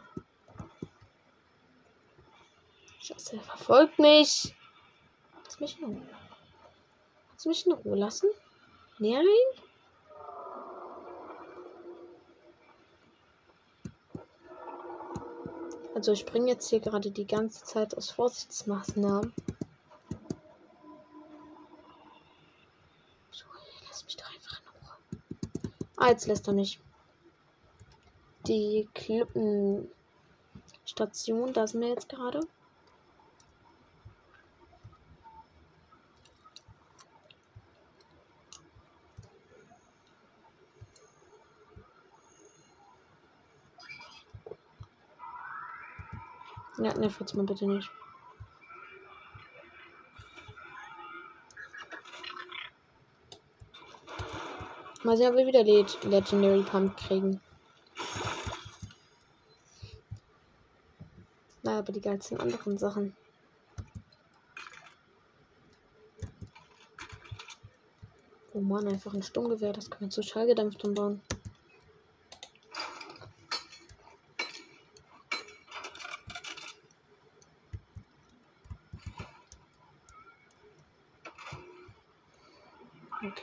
Scheiße, 3.04 3.36
er 3.36 3.42
verfolgt 3.42 3.98
mich. 3.98 4.54
Lass 5.44 5.60
mich 5.60 5.78
in 5.78 5.84
Ruhe. 5.84 6.00
Du 7.42 7.50
mich 7.50 7.66
in 7.66 7.72
Ruhe 7.72 7.98
lassen? 7.98 8.30
Nein? 8.98 9.26
Also 15.94 16.12
ich 16.12 16.24
bringe 16.24 16.48
jetzt 16.48 16.70
hier 16.70 16.80
gerade 16.80 17.10
die 17.10 17.26
ganze 17.26 17.62
Zeit 17.66 17.94
aus 17.94 18.10
Vorsichtsmaßnahmen. 18.10 19.34
So, 23.30 23.44
lass 23.86 24.02
mich 24.06 24.16
doch 24.16 24.32
einfach 24.32 24.62
in 24.62 24.68
Ruhe. 24.80 24.96
Ah, 25.98 26.08
jetzt 26.08 26.26
lässt 26.26 26.48
er 26.48 26.54
mich. 26.54 26.80
Die 28.46 28.88
Klippenstation, 28.94 31.52
da 31.52 31.66
sind 31.66 31.82
wir 31.82 31.90
jetzt 31.90 32.08
gerade. 32.08 32.40
Ja, 46.84 46.92
ne, 46.92 47.10
jetzt 47.18 47.34
mal 47.34 47.46
bitte 47.46 47.66
nicht. 47.66 47.90
Mal 55.02 55.16
sehen, 55.16 55.30
ob 55.30 55.36
wir 55.36 55.46
wieder 55.46 55.64
Leg 55.64 55.86
Legendary 56.04 56.62
Pump 56.62 56.94
kriegen. 56.98 57.40
Na, 61.62 61.78
aber 61.78 61.90
die 61.90 62.02
geilsten 62.02 62.38
anderen 62.38 62.76
Sachen. 62.76 63.16
Oh 68.52 68.60
Mann, 68.60 68.86
einfach 68.88 69.14
ein 69.14 69.22
Sturmgewehr, 69.22 69.72
das 69.72 69.88
kann 69.88 70.02
man 70.02 70.10
zu 70.10 70.22
Schallgedämpft 70.22 70.84
umbauen. 70.84 71.22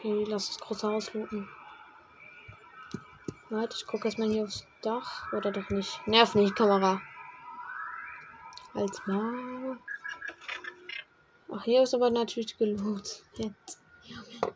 Okay, 0.03 0.20
lass 0.31 0.47
das 0.47 0.59
große 0.59 0.87
Haus 0.87 1.13
looten. 1.13 1.47
Warte, 3.49 3.75
ich 3.77 3.85
gucke 3.85 4.05
erstmal 4.05 4.29
hier 4.29 4.43
aufs 4.43 4.65
Dach. 4.81 5.31
Oder 5.33 5.51
doch 5.51 5.69
nicht. 5.69 6.07
Nerv 6.07 6.35
nicht, 6.35 6.55
Kamera. 6.55 7.01
Als 8.73 9.05
mal. 9.05 9.77
Ach, 11.51 11.63
hier 11.63 11.83
ist 11.83 11.93
aber 11.93 12.09
natürlich 12.09 12.57
geloot. 12.57 13.23
Jetzt. 13.35 13.79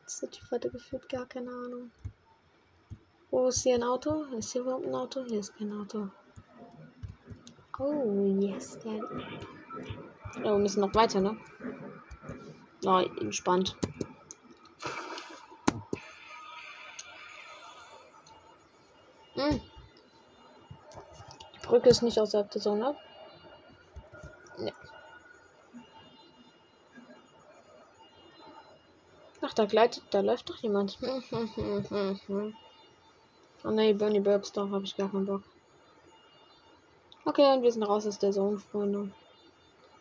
Das 0.03 0.21
hat 0.21 0.35
die 0.37 0.41
Vater 0.41 0.69
gefühlt 0.69 1.09
gar 1.09 1.25
keine 1.25 1.49
Ahnung. 1.49 1.91
Wo 3.31 3.47
ist 3.47 3.63
hier 3.63 3.75
ein 3.75 3.83
Auto? 3.83 4.23
Ist 4.37 4.53
hier 4.53 4.61
überhaupt 4.61 4.85
ein 4.85 4.95
Auto? 4.95 5.25
Hier 5.25 5.41
ist 5.41 5.57
kein 5.57 5.73
Auto. 5.73 6.09
Oh, 7.77 8.37
yes. 8.39 8.79
Ja, 10.37 10.43
wir 10.43 10.57
müssen 10.57 10.79
noch 10.79 10.95
weiter, 10.95 11.19
ne? 11.19 11.37
Oh, 12.85 12.99
entspannt. 13.19 13.75
Hm. 19.35 19.61
Die 21.53 21.67
Brücke 21.67 21.89
ist 21.89 22.01
nicht 22.01 22.19
außerhalb 22.19 22.49
der 22.51 22.61
Sonne. 22.61 22.95
Ne? 24.57 24.73
Ach, 29.41 29.53
da 29.53 29.65
gleitet, 29.65 30.03
da 30.09 30.21
läuft 30.21 30.49
doch 30.49 30.57
jemand. 30.57 30.97
oh 33.63 33.71
ne, 33.71 33.93
Bernie 33.93 34.19
Burbs, 34.21 34.51
doch, 34.53 34.69
habe 34.71 34.85
ich 34.85 34.95
gar 34.95 35.11
keinen 35.11 35.25
Bock. 35.25 35.43
Okay, 37.25 37.53
und 37.53 37.63
wir 37.63 37.71
sind 37.71 37.83
raus 37.83 38.07
aus 38.07 38.19
der 38.19 38.31
Zone, 38.31 38.57
Freunde. 38.57 39.11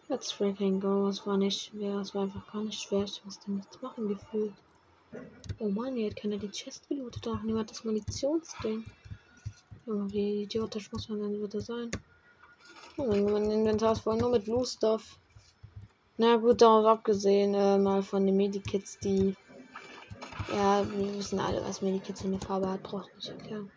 Let's 0.08 0.30
freaking 0.30 0.80
go. 0.80 1.08
Es 1.08 1.26
war 1.26 1.38
nicht 1.38 1.70
schwer, 1.70 1.96
es 1.96 2.14
war 2.14 2.24
einfach 2.24 2.52
gar 2.52 2.62
nicht 2.62 2.80
schwer. 2.80 3.04
Ich 3.04 3.24
musste 3.24 3.50
nichts 3.50 3.80
machen 3.80 4.08
gefühlt. 4.08 4.52
Oh 5.58 5.68
Mann, 5.68 5.96
hier 5.96 6.10
hat 6.10 6.16
keiner 6.16 6.36
die 6.36 6.50
Chest 6.50 6.88
gelootet, 6.88 7.26
auch 7.26 7.40
niemand 7.42 7.70
das 7.70 7.84
Munitionsding. 7.84 8.84
Wie 9.86 10.42
idiotisch 10.44 10.90
muss 10.92 11.08
man 11.08 11.20
denn 11.20 11.40
bitte 11.40 11.60
sein? 11.60 11.90
Oh, 12.96 13.06
mein 13.06 13.50
Inventar 13.50 13.92
ist 13.92 14.00
voll 14.00 14.16
nur 14.16 14.30
mit 14.30 14.44
Blue 14.44 14.64
Stuff. 14.64 15.18
Na 16.16 16.36
gut, 16.36 16.62
darauf 16.62 16.86
abgesehen, 16.86 17.54
äh, 17.54 17.76
mal 17.76 18.02
von 18.02 18.24
den 18.24 18.36
Medikits, 18.36 18.98
die. 19.00 19.34
Ja, 20.52 20.86
wir 20.90 21.18
wissen 21.18 21.38
alle, 21.38 21.62
was 21.64 21.82
Medikits 21.82 22.22
in 22.22 22.30
der 22.30 22.40
Farbe 22.40 22.70
hat, 22.70 22.82
braucht 22.82 23.14
nicht 23.16 23.28
erklären. 23.28 23.70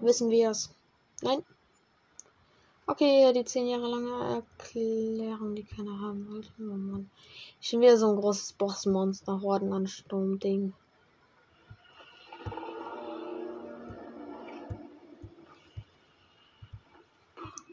Wissen 0.00 0.28
wir 0.28 0.50
es? 0.50 0.70
Nein? 1.22 1.42
Okay, 2.86 3.32
die 3.32 3.44
zehn 3.44 3.68
Jahre 3.68 3.88
lange 3.88 4.42
Erklärung, 4.58 5.54
die 5.54 5.64
keiner 5.64 6.00
haben 6.00 6.28
wollte. 6.28 6.50
Oh 6.58 6.76
Mann. 6.76 7.08
Ich 7.60 7.70
bin 7.70 7.80
wieder 7.80 7.96
so 7.96 8.10
ein 8.10 8.16
großes 8.16 8.54
Bossmonster, 8.54 9.40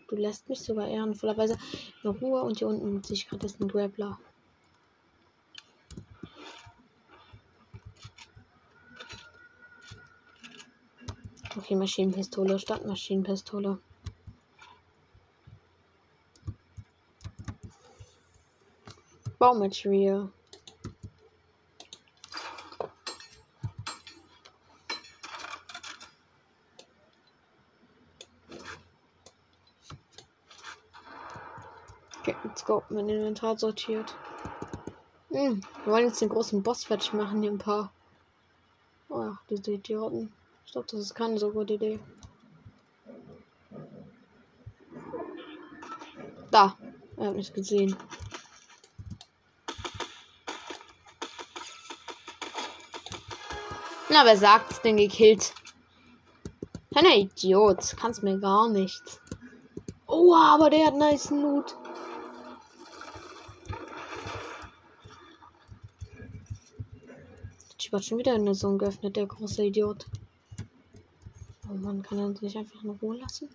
Du 0.08 0.16
lässt 0.16 0.48
mich 0.48 0.62
sogar 0.62 0.88
ehrenvollerweise 0.88 1.58
in 2.02 2.10
Ruhe 2.10 2.42
und 2.42 2.60
hier 2.60 2.68
unten 2.70 3.04
sehe 3.04 3.16
ich 3.16 3.28
gerade 3.28 3.46
ein 3.46 3.68
Grappler. 3.68 4.18
Okay, 11.58 11.76
Maschinenpistole 11.76 12.58
statt 12.58 12.86
Maschinenpistole. 12.86 13.80
Baumaterial. 19.40 20.32
go. 32.68 32.84
Mein 32.98 33.10
Inventar 33.10 33.56
sortiert. 33.60 34.16
Hm, 35.30 35.62
wir 35.84 35.94
wollen 35.94 36.08
jetzt 36.08 36.20
den 36.20 36.30
großen 36.30 36.64
Boss 36.64 36.84
fertig 36.84 37.14
machen, 37.14 37.44
hier 37.44 37.52
ein 37.52 37.60
paar. 37.60 37.92
Oh, 39.08 39.34
diese 39.52 39.74
Idioten. 39.74 40.34
Ich 40.66 40.72
glaube, 40.72 40.88
das 40.90 41.02
ist 41.02 41.14
keine 41.14 41.38
so 41.38 41.52
gute 41.52 41.74
Idee. 41.76 42.00
Da. 46.50 46.76
Er 47.18 47.28
hat 47.28 47.36
mich 47.36 47.54
gesehen. 47.54 47.96
Na, 54.10 54.26
wer 54.26 54.38
sagt 54.38 54.72
es 54.72 54.82
denn 54.82 54.98
gekillt? 54.98 55.54
Ein 56.96 57.06
Idiot. 57.06 57.96
Kannst 57.96 58.24
mir 58.24 58.40
gar 58.40 58.68
nichts. 58.70 59.22
Oh, 60.08 60.34
aber 60.34 60.72
der 60.72 60.88
hat 60.88 60.96
nice 60.96 61.30
Loot. 61.30 61.76
Ich 67.88 67.94
war 67.94 68.02
schon 68.02 68.18
wieder 68.18 68.36
in 68.36 68.44
der 68.44 68.54
Zone 68.54 68.78
geöffnet, 68.80 69.16
der 69.16 69.28
große 69.28 69.64
Idiot. 69.64 70.08
Oh 71.70 71.74
man, 71.74 72.04
kann 72.04 72.20
er 72.20 72.26
uns 72.26 72.42
nicht 72.42 72.58
einfach 72.58 72.84
in 72.84 72.90
Ruhe 72.90 73.16
lassen? 73.16 73.48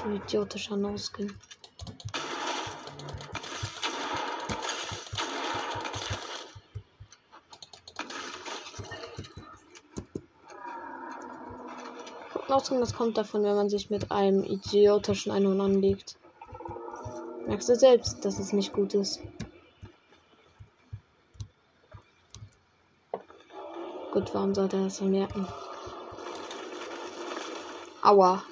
Du 0.00 0.10
idiotischer 0.14 0.76
No-Skin. 0.76 1.34
Das 12.46 12.94
kommt 12.94 13.18
davon, 13.18 13.42
wenn 13.42 13.56
man 13.56 13.68
sich 13.68 13.90
mit 13.90 14.12
einem 14.12 14.44
idiotischen 14.44 15.32
Einhorn 15.32 15.60
anlegt. 15.60 16.16
Merkst 17.48 17.70
du 17.70 17.74
selbst, 17.74 18.24
dass 18.24 18.38
es 18.38 18.52
nicht 18.52 18.72
gut 18.72 18.94
ist. 18.94 19.20
Gut, 24.18 24.34
warum 24.34 24.52
sollte 24.52 24.76
er 24.76 24.82
das 24.82 24.98
vermerken? 24.98 25.46
Aua. 28.02 28.42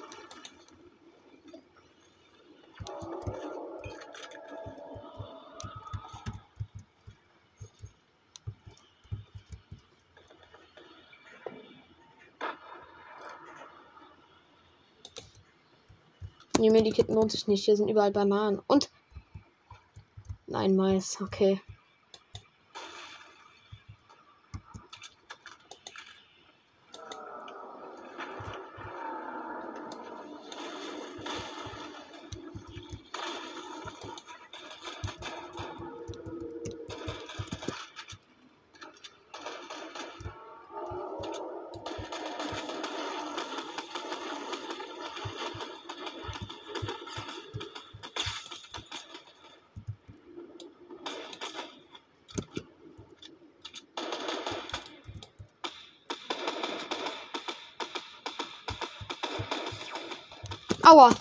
Die 16.57 16.69
Medikitten 16.69 17.13
lohnt 17.13 17.33
sich 17.33 17.49
nicht. 17.49 17.65
Hier 17.65 17.75
sind 17.75 17.89
überall 17.89 18.11
Bananen. 18.11 18.61
Und. 18.67 18.89
Nein, 20.45 20.77
Mais. 20.77 21.19
Okay. 21.19 21.59
Aua. 60.87 61.11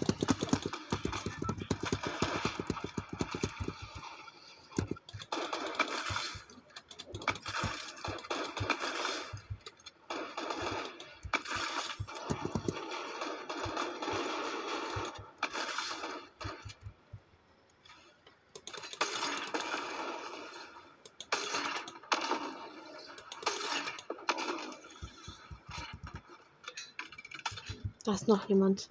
Da 28.05 28.12
ist 28.14 28.29
noch 28.29 28.49
jemand. 28.49 28.89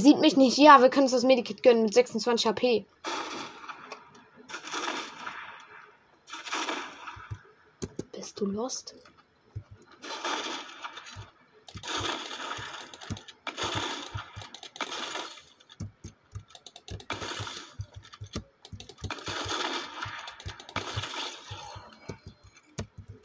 Er 0.00 0.04
sieht 0.04 0.20
mich 0.20 0.38
nicht. 0.38 0.56
Ja, 0.56 0.80
wir 0.80 0.88
können 0.88 1.02
uns 1.02 1.12
das 1.12 1.24
Medikit 1.24 1.62
gönnen 1.62 1.82
mit 1.82 1.92
26 1.92 2.46
HP. 2.46 2.86
Bist 8.10 8.40
du 8.40 8.46
lost? 8.46 8.94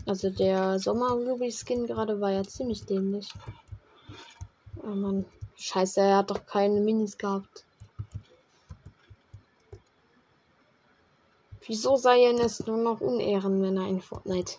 Also 0.05 0.29
der 0.29 0.77
Sommer 0.79 1.11
Ruby 1.11 1.53
Skin 1.53 1.87
gerade 1.87 2.19
war 2.19 2.31
ja 2.31 2.43
ziemlich 2.43 2.85
dämlich. 2.85 3.29
Oh 4.83 4.87
Mann. 4.87 5.23
Scheiße, 5.67 5.99
er 5.99 6.17
hat 6.17 6.29
doch 6.29 6.45
keine 6.45 6.79
Minis 6.79 7.17
gehabt. 7.17 7.65
Wieso 11.65 11.97
seien 11.97 12.37
es 12.37 12.67
nur 12.67 12.77
noch 12.77 13.01
Unehrenmänner 13.01 13.87
in 13.87 13.99
Fortnite? 13.99 14.57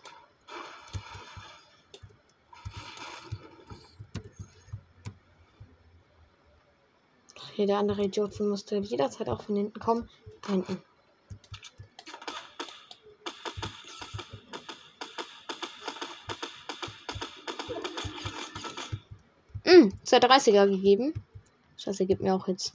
Hier, 7.54 7.66
der 7.66 7.78
andere 7.78 8.02
Idiot 8.02 8.40
musste 8.40 8.78
jederzeit 8.78 9.28
auch 9.28 9.42
von 9.42 9.54
hinten 9.54 9.78
kommen. 9.78 10.10
Da 10.42 10.54
hinten. 10.54 10.82
230er 20.06 20.68
gegeben. 20.68 21.12
Scheiße, 21.76 22.06
gibt 22.06 22.22
mir 22.22 22.34
auch 22.34 22.46
Hits. 22.46 22.72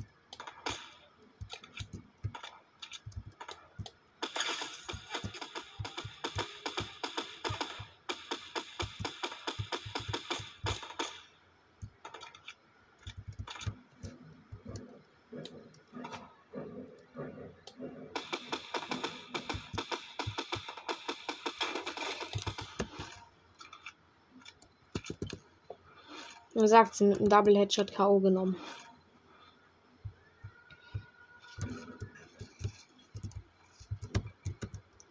Er 26.72 26.86
sagt 26.86 26.96
sie 26.96 27.04
mit 27.04 27.20
einem 27.20 27.28
Double 27.28 27.58
Headshot 27.58 27.92
K.O. 27.94 28.22
genommen. 28.22 28.56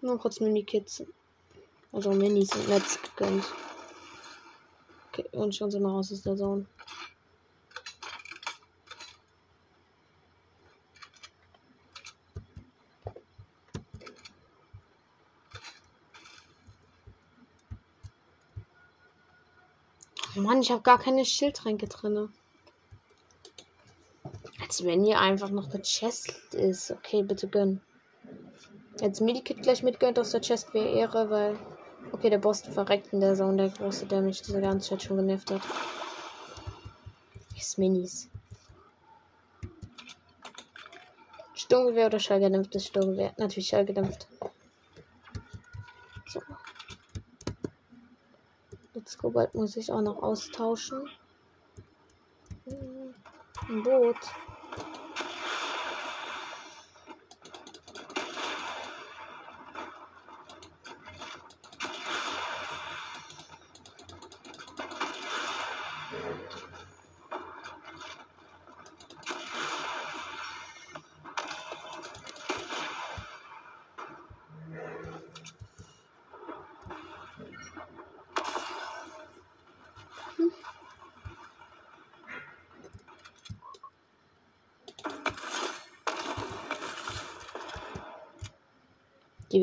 Nur 0.00 0.18
kurz 0.18 0.40
Mini-Kids. 0.40 1.04
Also 1.92 2.12
Minis 2.12 2.50
und 2.56 2.66
Netz 2.70 2.98
gegönnt. 3.02 3.44
Okay, 5.08 5.26
und 5.32 5.54
schon 5.54 5.70
sind 5.70 5.82
wir 5.82 5.90
raus 5.90 6.10
aus 6.10 6.22
der 6.22 6.36
Zone. 6.36 6.64
Ich 20.60 20.70
habe 20.70 20.82
gar 20.82 20.98
keine 20.98 21.24
Schildtränke 21.24 21.88
drin. 21.88 22.28
Als 24.60 24.84
wenn 24.84 25.04
hier 25.04 25.18
einfach 25.18 25.48
noch 25.48 25.72
eine 25.72 25.82
Chest 25.82 26.54
ist. 26.54 26.90
Okay, 26.90 27.22
bitte 27.22 27.48
gönn. 27.48 27.80
Jetzt 29.00 29.20
Medikit 29.20 29.62
gleich 29.62 29.82
mitgönnt 29.82 30.18
aus 30.18 30.32
der 30.32 30.42
Chest 30.42 30.74
wäre 30.74 30.88
Ehre, 30.88 31.30
weil. 31.30 31.58
Okay, 32.12 32.28
der 32.28 32.38
Boss 32.38 32.60
verreckt 32.60 33.12
in 33.12 33.20
der 33.20 33.34
Zone, 33.34 33.56
der 33.56 33.68
große, 33.70 34.06
der 34.06 34.20
mich 34.20 34.42
diese 34.42 34.60
ganze 34.60 34.90
Zeit 34.90 35.02
schon 35.02 35.16
genervt 35.16 35.50
hat. 35.50 35.62
Yes, 37.54 37.78
Minis. 37.78 38.28
Sturmgewehr 41.54 42.06
oder 42.06 42.18
schallgedämpftes 42.18 42.86
Sturmgewehr? 42.86 43.32
Natürlich 43.38 43.68
schallgedämpft. 43.68 44.26
So. 46.26 46.40
Jetzt 49.00 49.16
muss 49.54 49.76
ich 49.78 49.90
auch 49.90 50.02
noch 50.02 50.22
austauschen. 50.22 51.08
Hm, 52.66 53.14
Ein 53.70 53.82
Boot. 53.82 54.18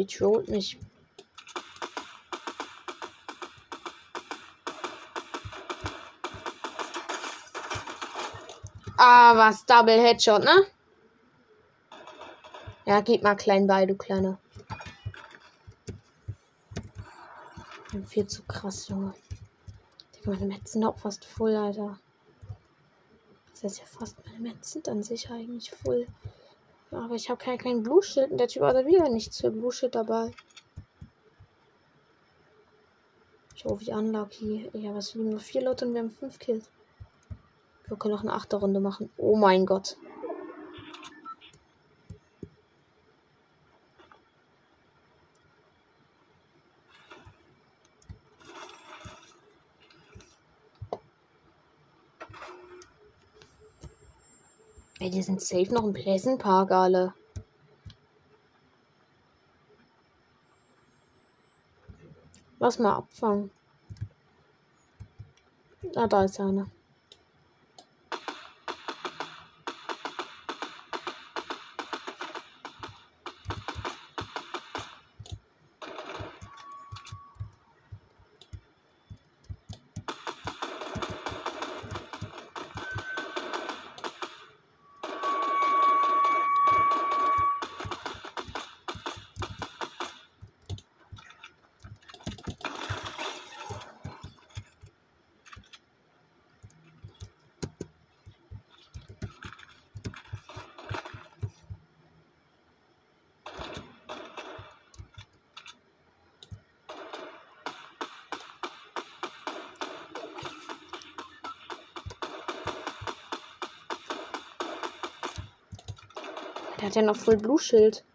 Die 0.07 0.15
trollt 0.15 0.47
mich. 0.47 0.79
Ah, 8.97 9.35
was? 9.35 9.65
Double 9.65 9.99
Headshot, 9.99 10.43
ne? 10.43 10.65
Ja, 12.85 13.01
gib 13.01 13.21
mal 13.21 13.35
klein 13.35 13.67
bei, 13.67 13.85
du 13.85 13.95
Kleiner. 13.95 14.39
Viel 18.07 18.27
zu 18.27 18.43
krass, 18.43 18.87
Junge. 18.87 19.13
Meine 20.25 20.45
Metzen 20.45 20.67
sind 20.67 20.85
auch 20.85 20.97
fast 20.97 21.25
voll, 21.25 21.55
Alter. 21.55 21.99
Das 23.51 23.63
heißt 23.63 23.79
ja 23.79 23.85
fast, 23.85 24.17
meine 24.25 24.39
Metzen 24.39 24.63
sind 24.63 24.89
an 24.89 25.03
sich 25.03 25.29
eigentlich 25.29 25.71
voll. 25.71 26.07
Aber 26.91 27.15
ich 27.15 27.29
habe 27.29 27.43
kein, 27.43 27.57
kein 27.57 27.83
Blue-Schild 27.83 28.31
und 28.31 28.37
der 28.37 28.47
Typ 28.47 28.63
hat 28.63 28.85
wieder 28.85 29.09
nichts 29.09 29.41
für 29.41 29.51
Blue-Schild 29.51 29.95
dabei. 29.95 30.31
Ich 33.55 33.65
hoffe, 33.65 33.85
wie 33.85 33.93
unlucky. 33.93 34.69
Ja, 34.73 34.93
was 34.93 35.13
liegen 35.13 35.29
nur 35.31 35.39
vier 35.39 35.63
Leute 35.63 35.85
und 35.85 35.93
wir 35.93 36.01
haben 36.01 36.11
fünf 36.11 36.39
Kills. 36.39 36.69
Wir 37.87 37.97
können 37.97 38.13
noch 38.13 38.21
eine 38.21 38.33
achte 38.33 38.57
Runde 38.57 38.79
machen. 38.79 39.09
Oh 39.17 39.35
mein 39.35 39.65
Gott. 39.65 39.97
Ey, 55.07 55.11
die 55.11 55.21
sind 55.21 55.39
safe 55.39 55.73
noch 55.73 55.85
im 55.85 55.93
Pleasant 55.93 56.37
Park 56.37 56.69
alle. 56.69 57.13
Lass 62.59 62.77
mal 62.77 62.95
abfangen. 62.95 63.49
Ah, 65.95 66.07
da 66.07 66.25
ist 66.25 66.41
einer. 66.41 66.69
Hat 116.87 116.95
ja 116.95 117.01
noch 117.01 117.17
voll 117.17 117.35
Blue 117.35 117.59
Schild. 117.59 118.05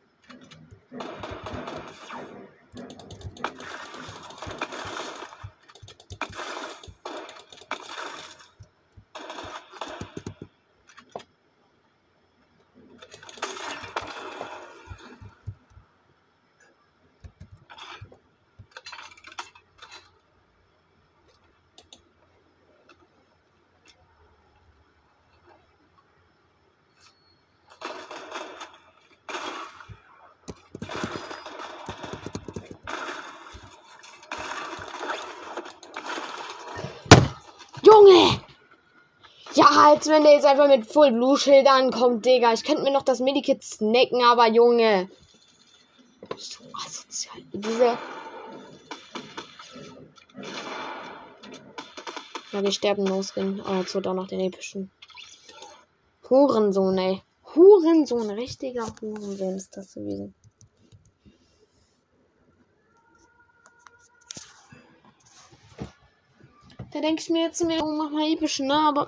Junge! 37.84 38.40
Ja, 39.54 39.91
als 40.02 40.10
wenn 40.10 40.24
der 40.24 40.32
jetzt 40.32 40.46
einfach 40.46 40.66
mit 40.66 40.84
Full 40.84 41.12
Blue 41.12 41.38
Schild 41.38 41.68
ankommt, 41.68 42.26
Digga. 42.26 42.52
Ich 42.52 42.64
könnte 42.64 42.82
mir 42.82 42.90
noch 42.90 43.04
das 43.04 43.20
Medikit 43.20 43.62
snacken, 43.62 44.20
aber 44.24 44.48
Junge. 44.48 45.08
So 46.36 46.64
asozial. 46.84 47.36
Diese. 47.52 47.96
Ja, 52.50 52.62
wir 52.64 52.72
sterben 52.72 53.06
losgehen. 53.06 53.60
Aber 53.60 53.78
jetzt 53.78 53.94
wird 53.94 54.08
auch 54.08 54.14
noch 54.14 54.26
den 54.26 54.40
epischen. 54.40 54.90
Hurensohn, 56.28 56.98
ey. 56.98 57.22
Hurensohn. 57.54 58.28
Richtiger 58.30 58.92
Hurensohn 59.00 59.54
ist 59.54 59.76
das 59.76 59.94
gewesen. 59.94 60.34
Da 66.92 67.00
denke 67.00 67.22
ich 67.22 67.30
mir 67.30 67.44
jetzt 67.44 67.62
mir, 67.62 67.84
oh, 67.84 67.92
mach 67.92 68.10
mal 68.10 68.28
episch, 68.32 68.58
ne? 68.58 68.74
Aber. 68.74 69.06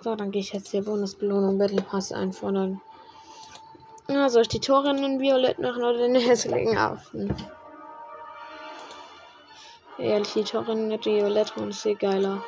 So, 0.00 0.14
dann 0.14 0.30
gehe 0.30 0.40
ich 0.40 0.52
jetzt 0.52 0.68
hier 0.68 0.84
Bonusbelohnung 0.84 1.58
Battle 1.58 1.82
Pass 1.82 2.12
einfordern. 2.12 2.80
Ja, 4.08 4.28
soll 4.28 4.42
ich 4.42 4.48
die 4.48 4.60
Tore 4.60 4.90
in 4.90 5.20
Violett 5.20 5.58
machen 5.58 5.82
oder 5.82 5.98
den 5.98 6.14
hässlichen 6.14 6.78
Affen? 6.78 7.34
Ehrlich, 9.98 10.32
die 10.32 10.44
Tore 10.44 10.72
in 10.72 10.90
Violett 11.04 11.56
machen 11.56 11.70
ist 11.70 11.82
viel 11.82 11.96
geiler. 11.96 12.42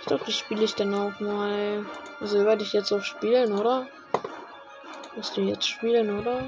Ich 0.00 0.06
glaube, 0.06 0.24
die 0.24 0.32
spiele 0.32 0.64
ich 0.64 0.74
dann 0.74 0.94
auch 0.94 1.20
mal. 1.20 1.84
Also 2.18 2.44
werde 2.44 2.64
ich 2.64 2.72
jetzt 2.72 2.90
auch 2.92 3.02
spielen, 3.02 3.52
oder? 3.52 3.86
Musst 5.14 5.36
du 5.36 5.42
jetzt 5.42 5.68
spielen, 5.68 6.18
oder? 6.18 6.42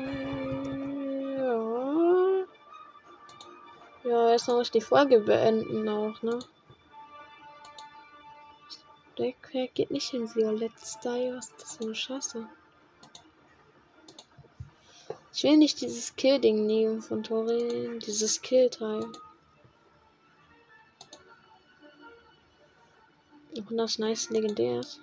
Jetzt 4.43 4.49
noch 4.49 4.69
die 4.69 4.81
Folge 4.81 5.21
beenden 5.21 5.89
auch, 5.89 6.21
ne? 6.23 6.39
Der 9.19 9.33
geht 9.69 9.91
nicht 9.91 10.13
in 10.15 10.35
Violett 10.35 10.73
Style. 10.83 11.37
Was 11.37 11.51
ist 11.51 11.63
das 11.63 11.77
für 11.77 11.85
eine 11.85 11.95
Scheiße? 11.95 12.49
Ich 15.35 15.45
will 15.45 15.57
nicht 15.57 15.81
dieses 15.81 16.17
Kill-Ding 16.17 16.67
nehmen 16.67 17.03
von 17.03 17.23
Torin. 17.23 18.01
Dieses 18.01 18.41
Kill-Teil. 18.41 19.13
Und 23.55 23.77
das 23.77 23.99
nice 23.99 24.31
legendär 24.31 24.81
ist. 24.81 25.01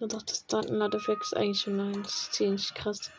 Ja, 0.00 0.06
doch, 0.06 0.22
das 0.22 0.46
Datenladeflex 0.46 1.26
ist 1.28 1.36
eigentlich 1.36 1.60
schon 1.60 1.80
eins. 1.80 2.30
Ziemlich 2.30 2.72
krass. 2.74 3.10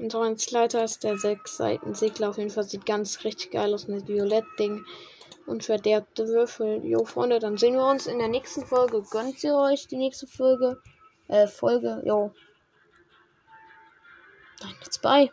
Und 0.00 0.12
so 0.12 0.20
ein 0.20 0.36
Leiter 0.50 0.82
ist 0.82 1.04
der 1.04 1.18
sechs 1.18 1.58
Seiten 1.58 1.94
Segler. 1.94 2.30
Auf 2.30 2.38
jeden 2.38 2.48
Fall 2.48 2.64
sieht 2.64 2.86
ganz 2.86 3.22
richtig 3.22 3.50
geil 3.50 3.74
aus 3.74 3.86
mit 3.86 4.08
Violett-Ding 4.08 4.82
und 5.46 5.62
verderbte 5.62 6.26
Würfel. 6.26 6.82
Jo, 6.86 7.04
Freunde, 7.04 7.38
dann 7.38 7.58
sehen 7.58 7.74
wir 7.74 7.86
uns 7.86 8.06
in 8.06 8.18
der 8.18 8.28
nächsten 8.28 8.64
Folge. 8.64 9.02
Gönnt 9.10 9.44
ihr 9.44 9.54
euch 9.54 9.88
die 9.88 9.98
nächste 9.98 10.26
Folge? 10.26 10.80
Äh, 11.28 11.46
Folge, 11.46 12.02
jo. 12.06 12.32
Dann 14.60 14.74
jetzt 14.82 15.02
bye. 15.02 15.30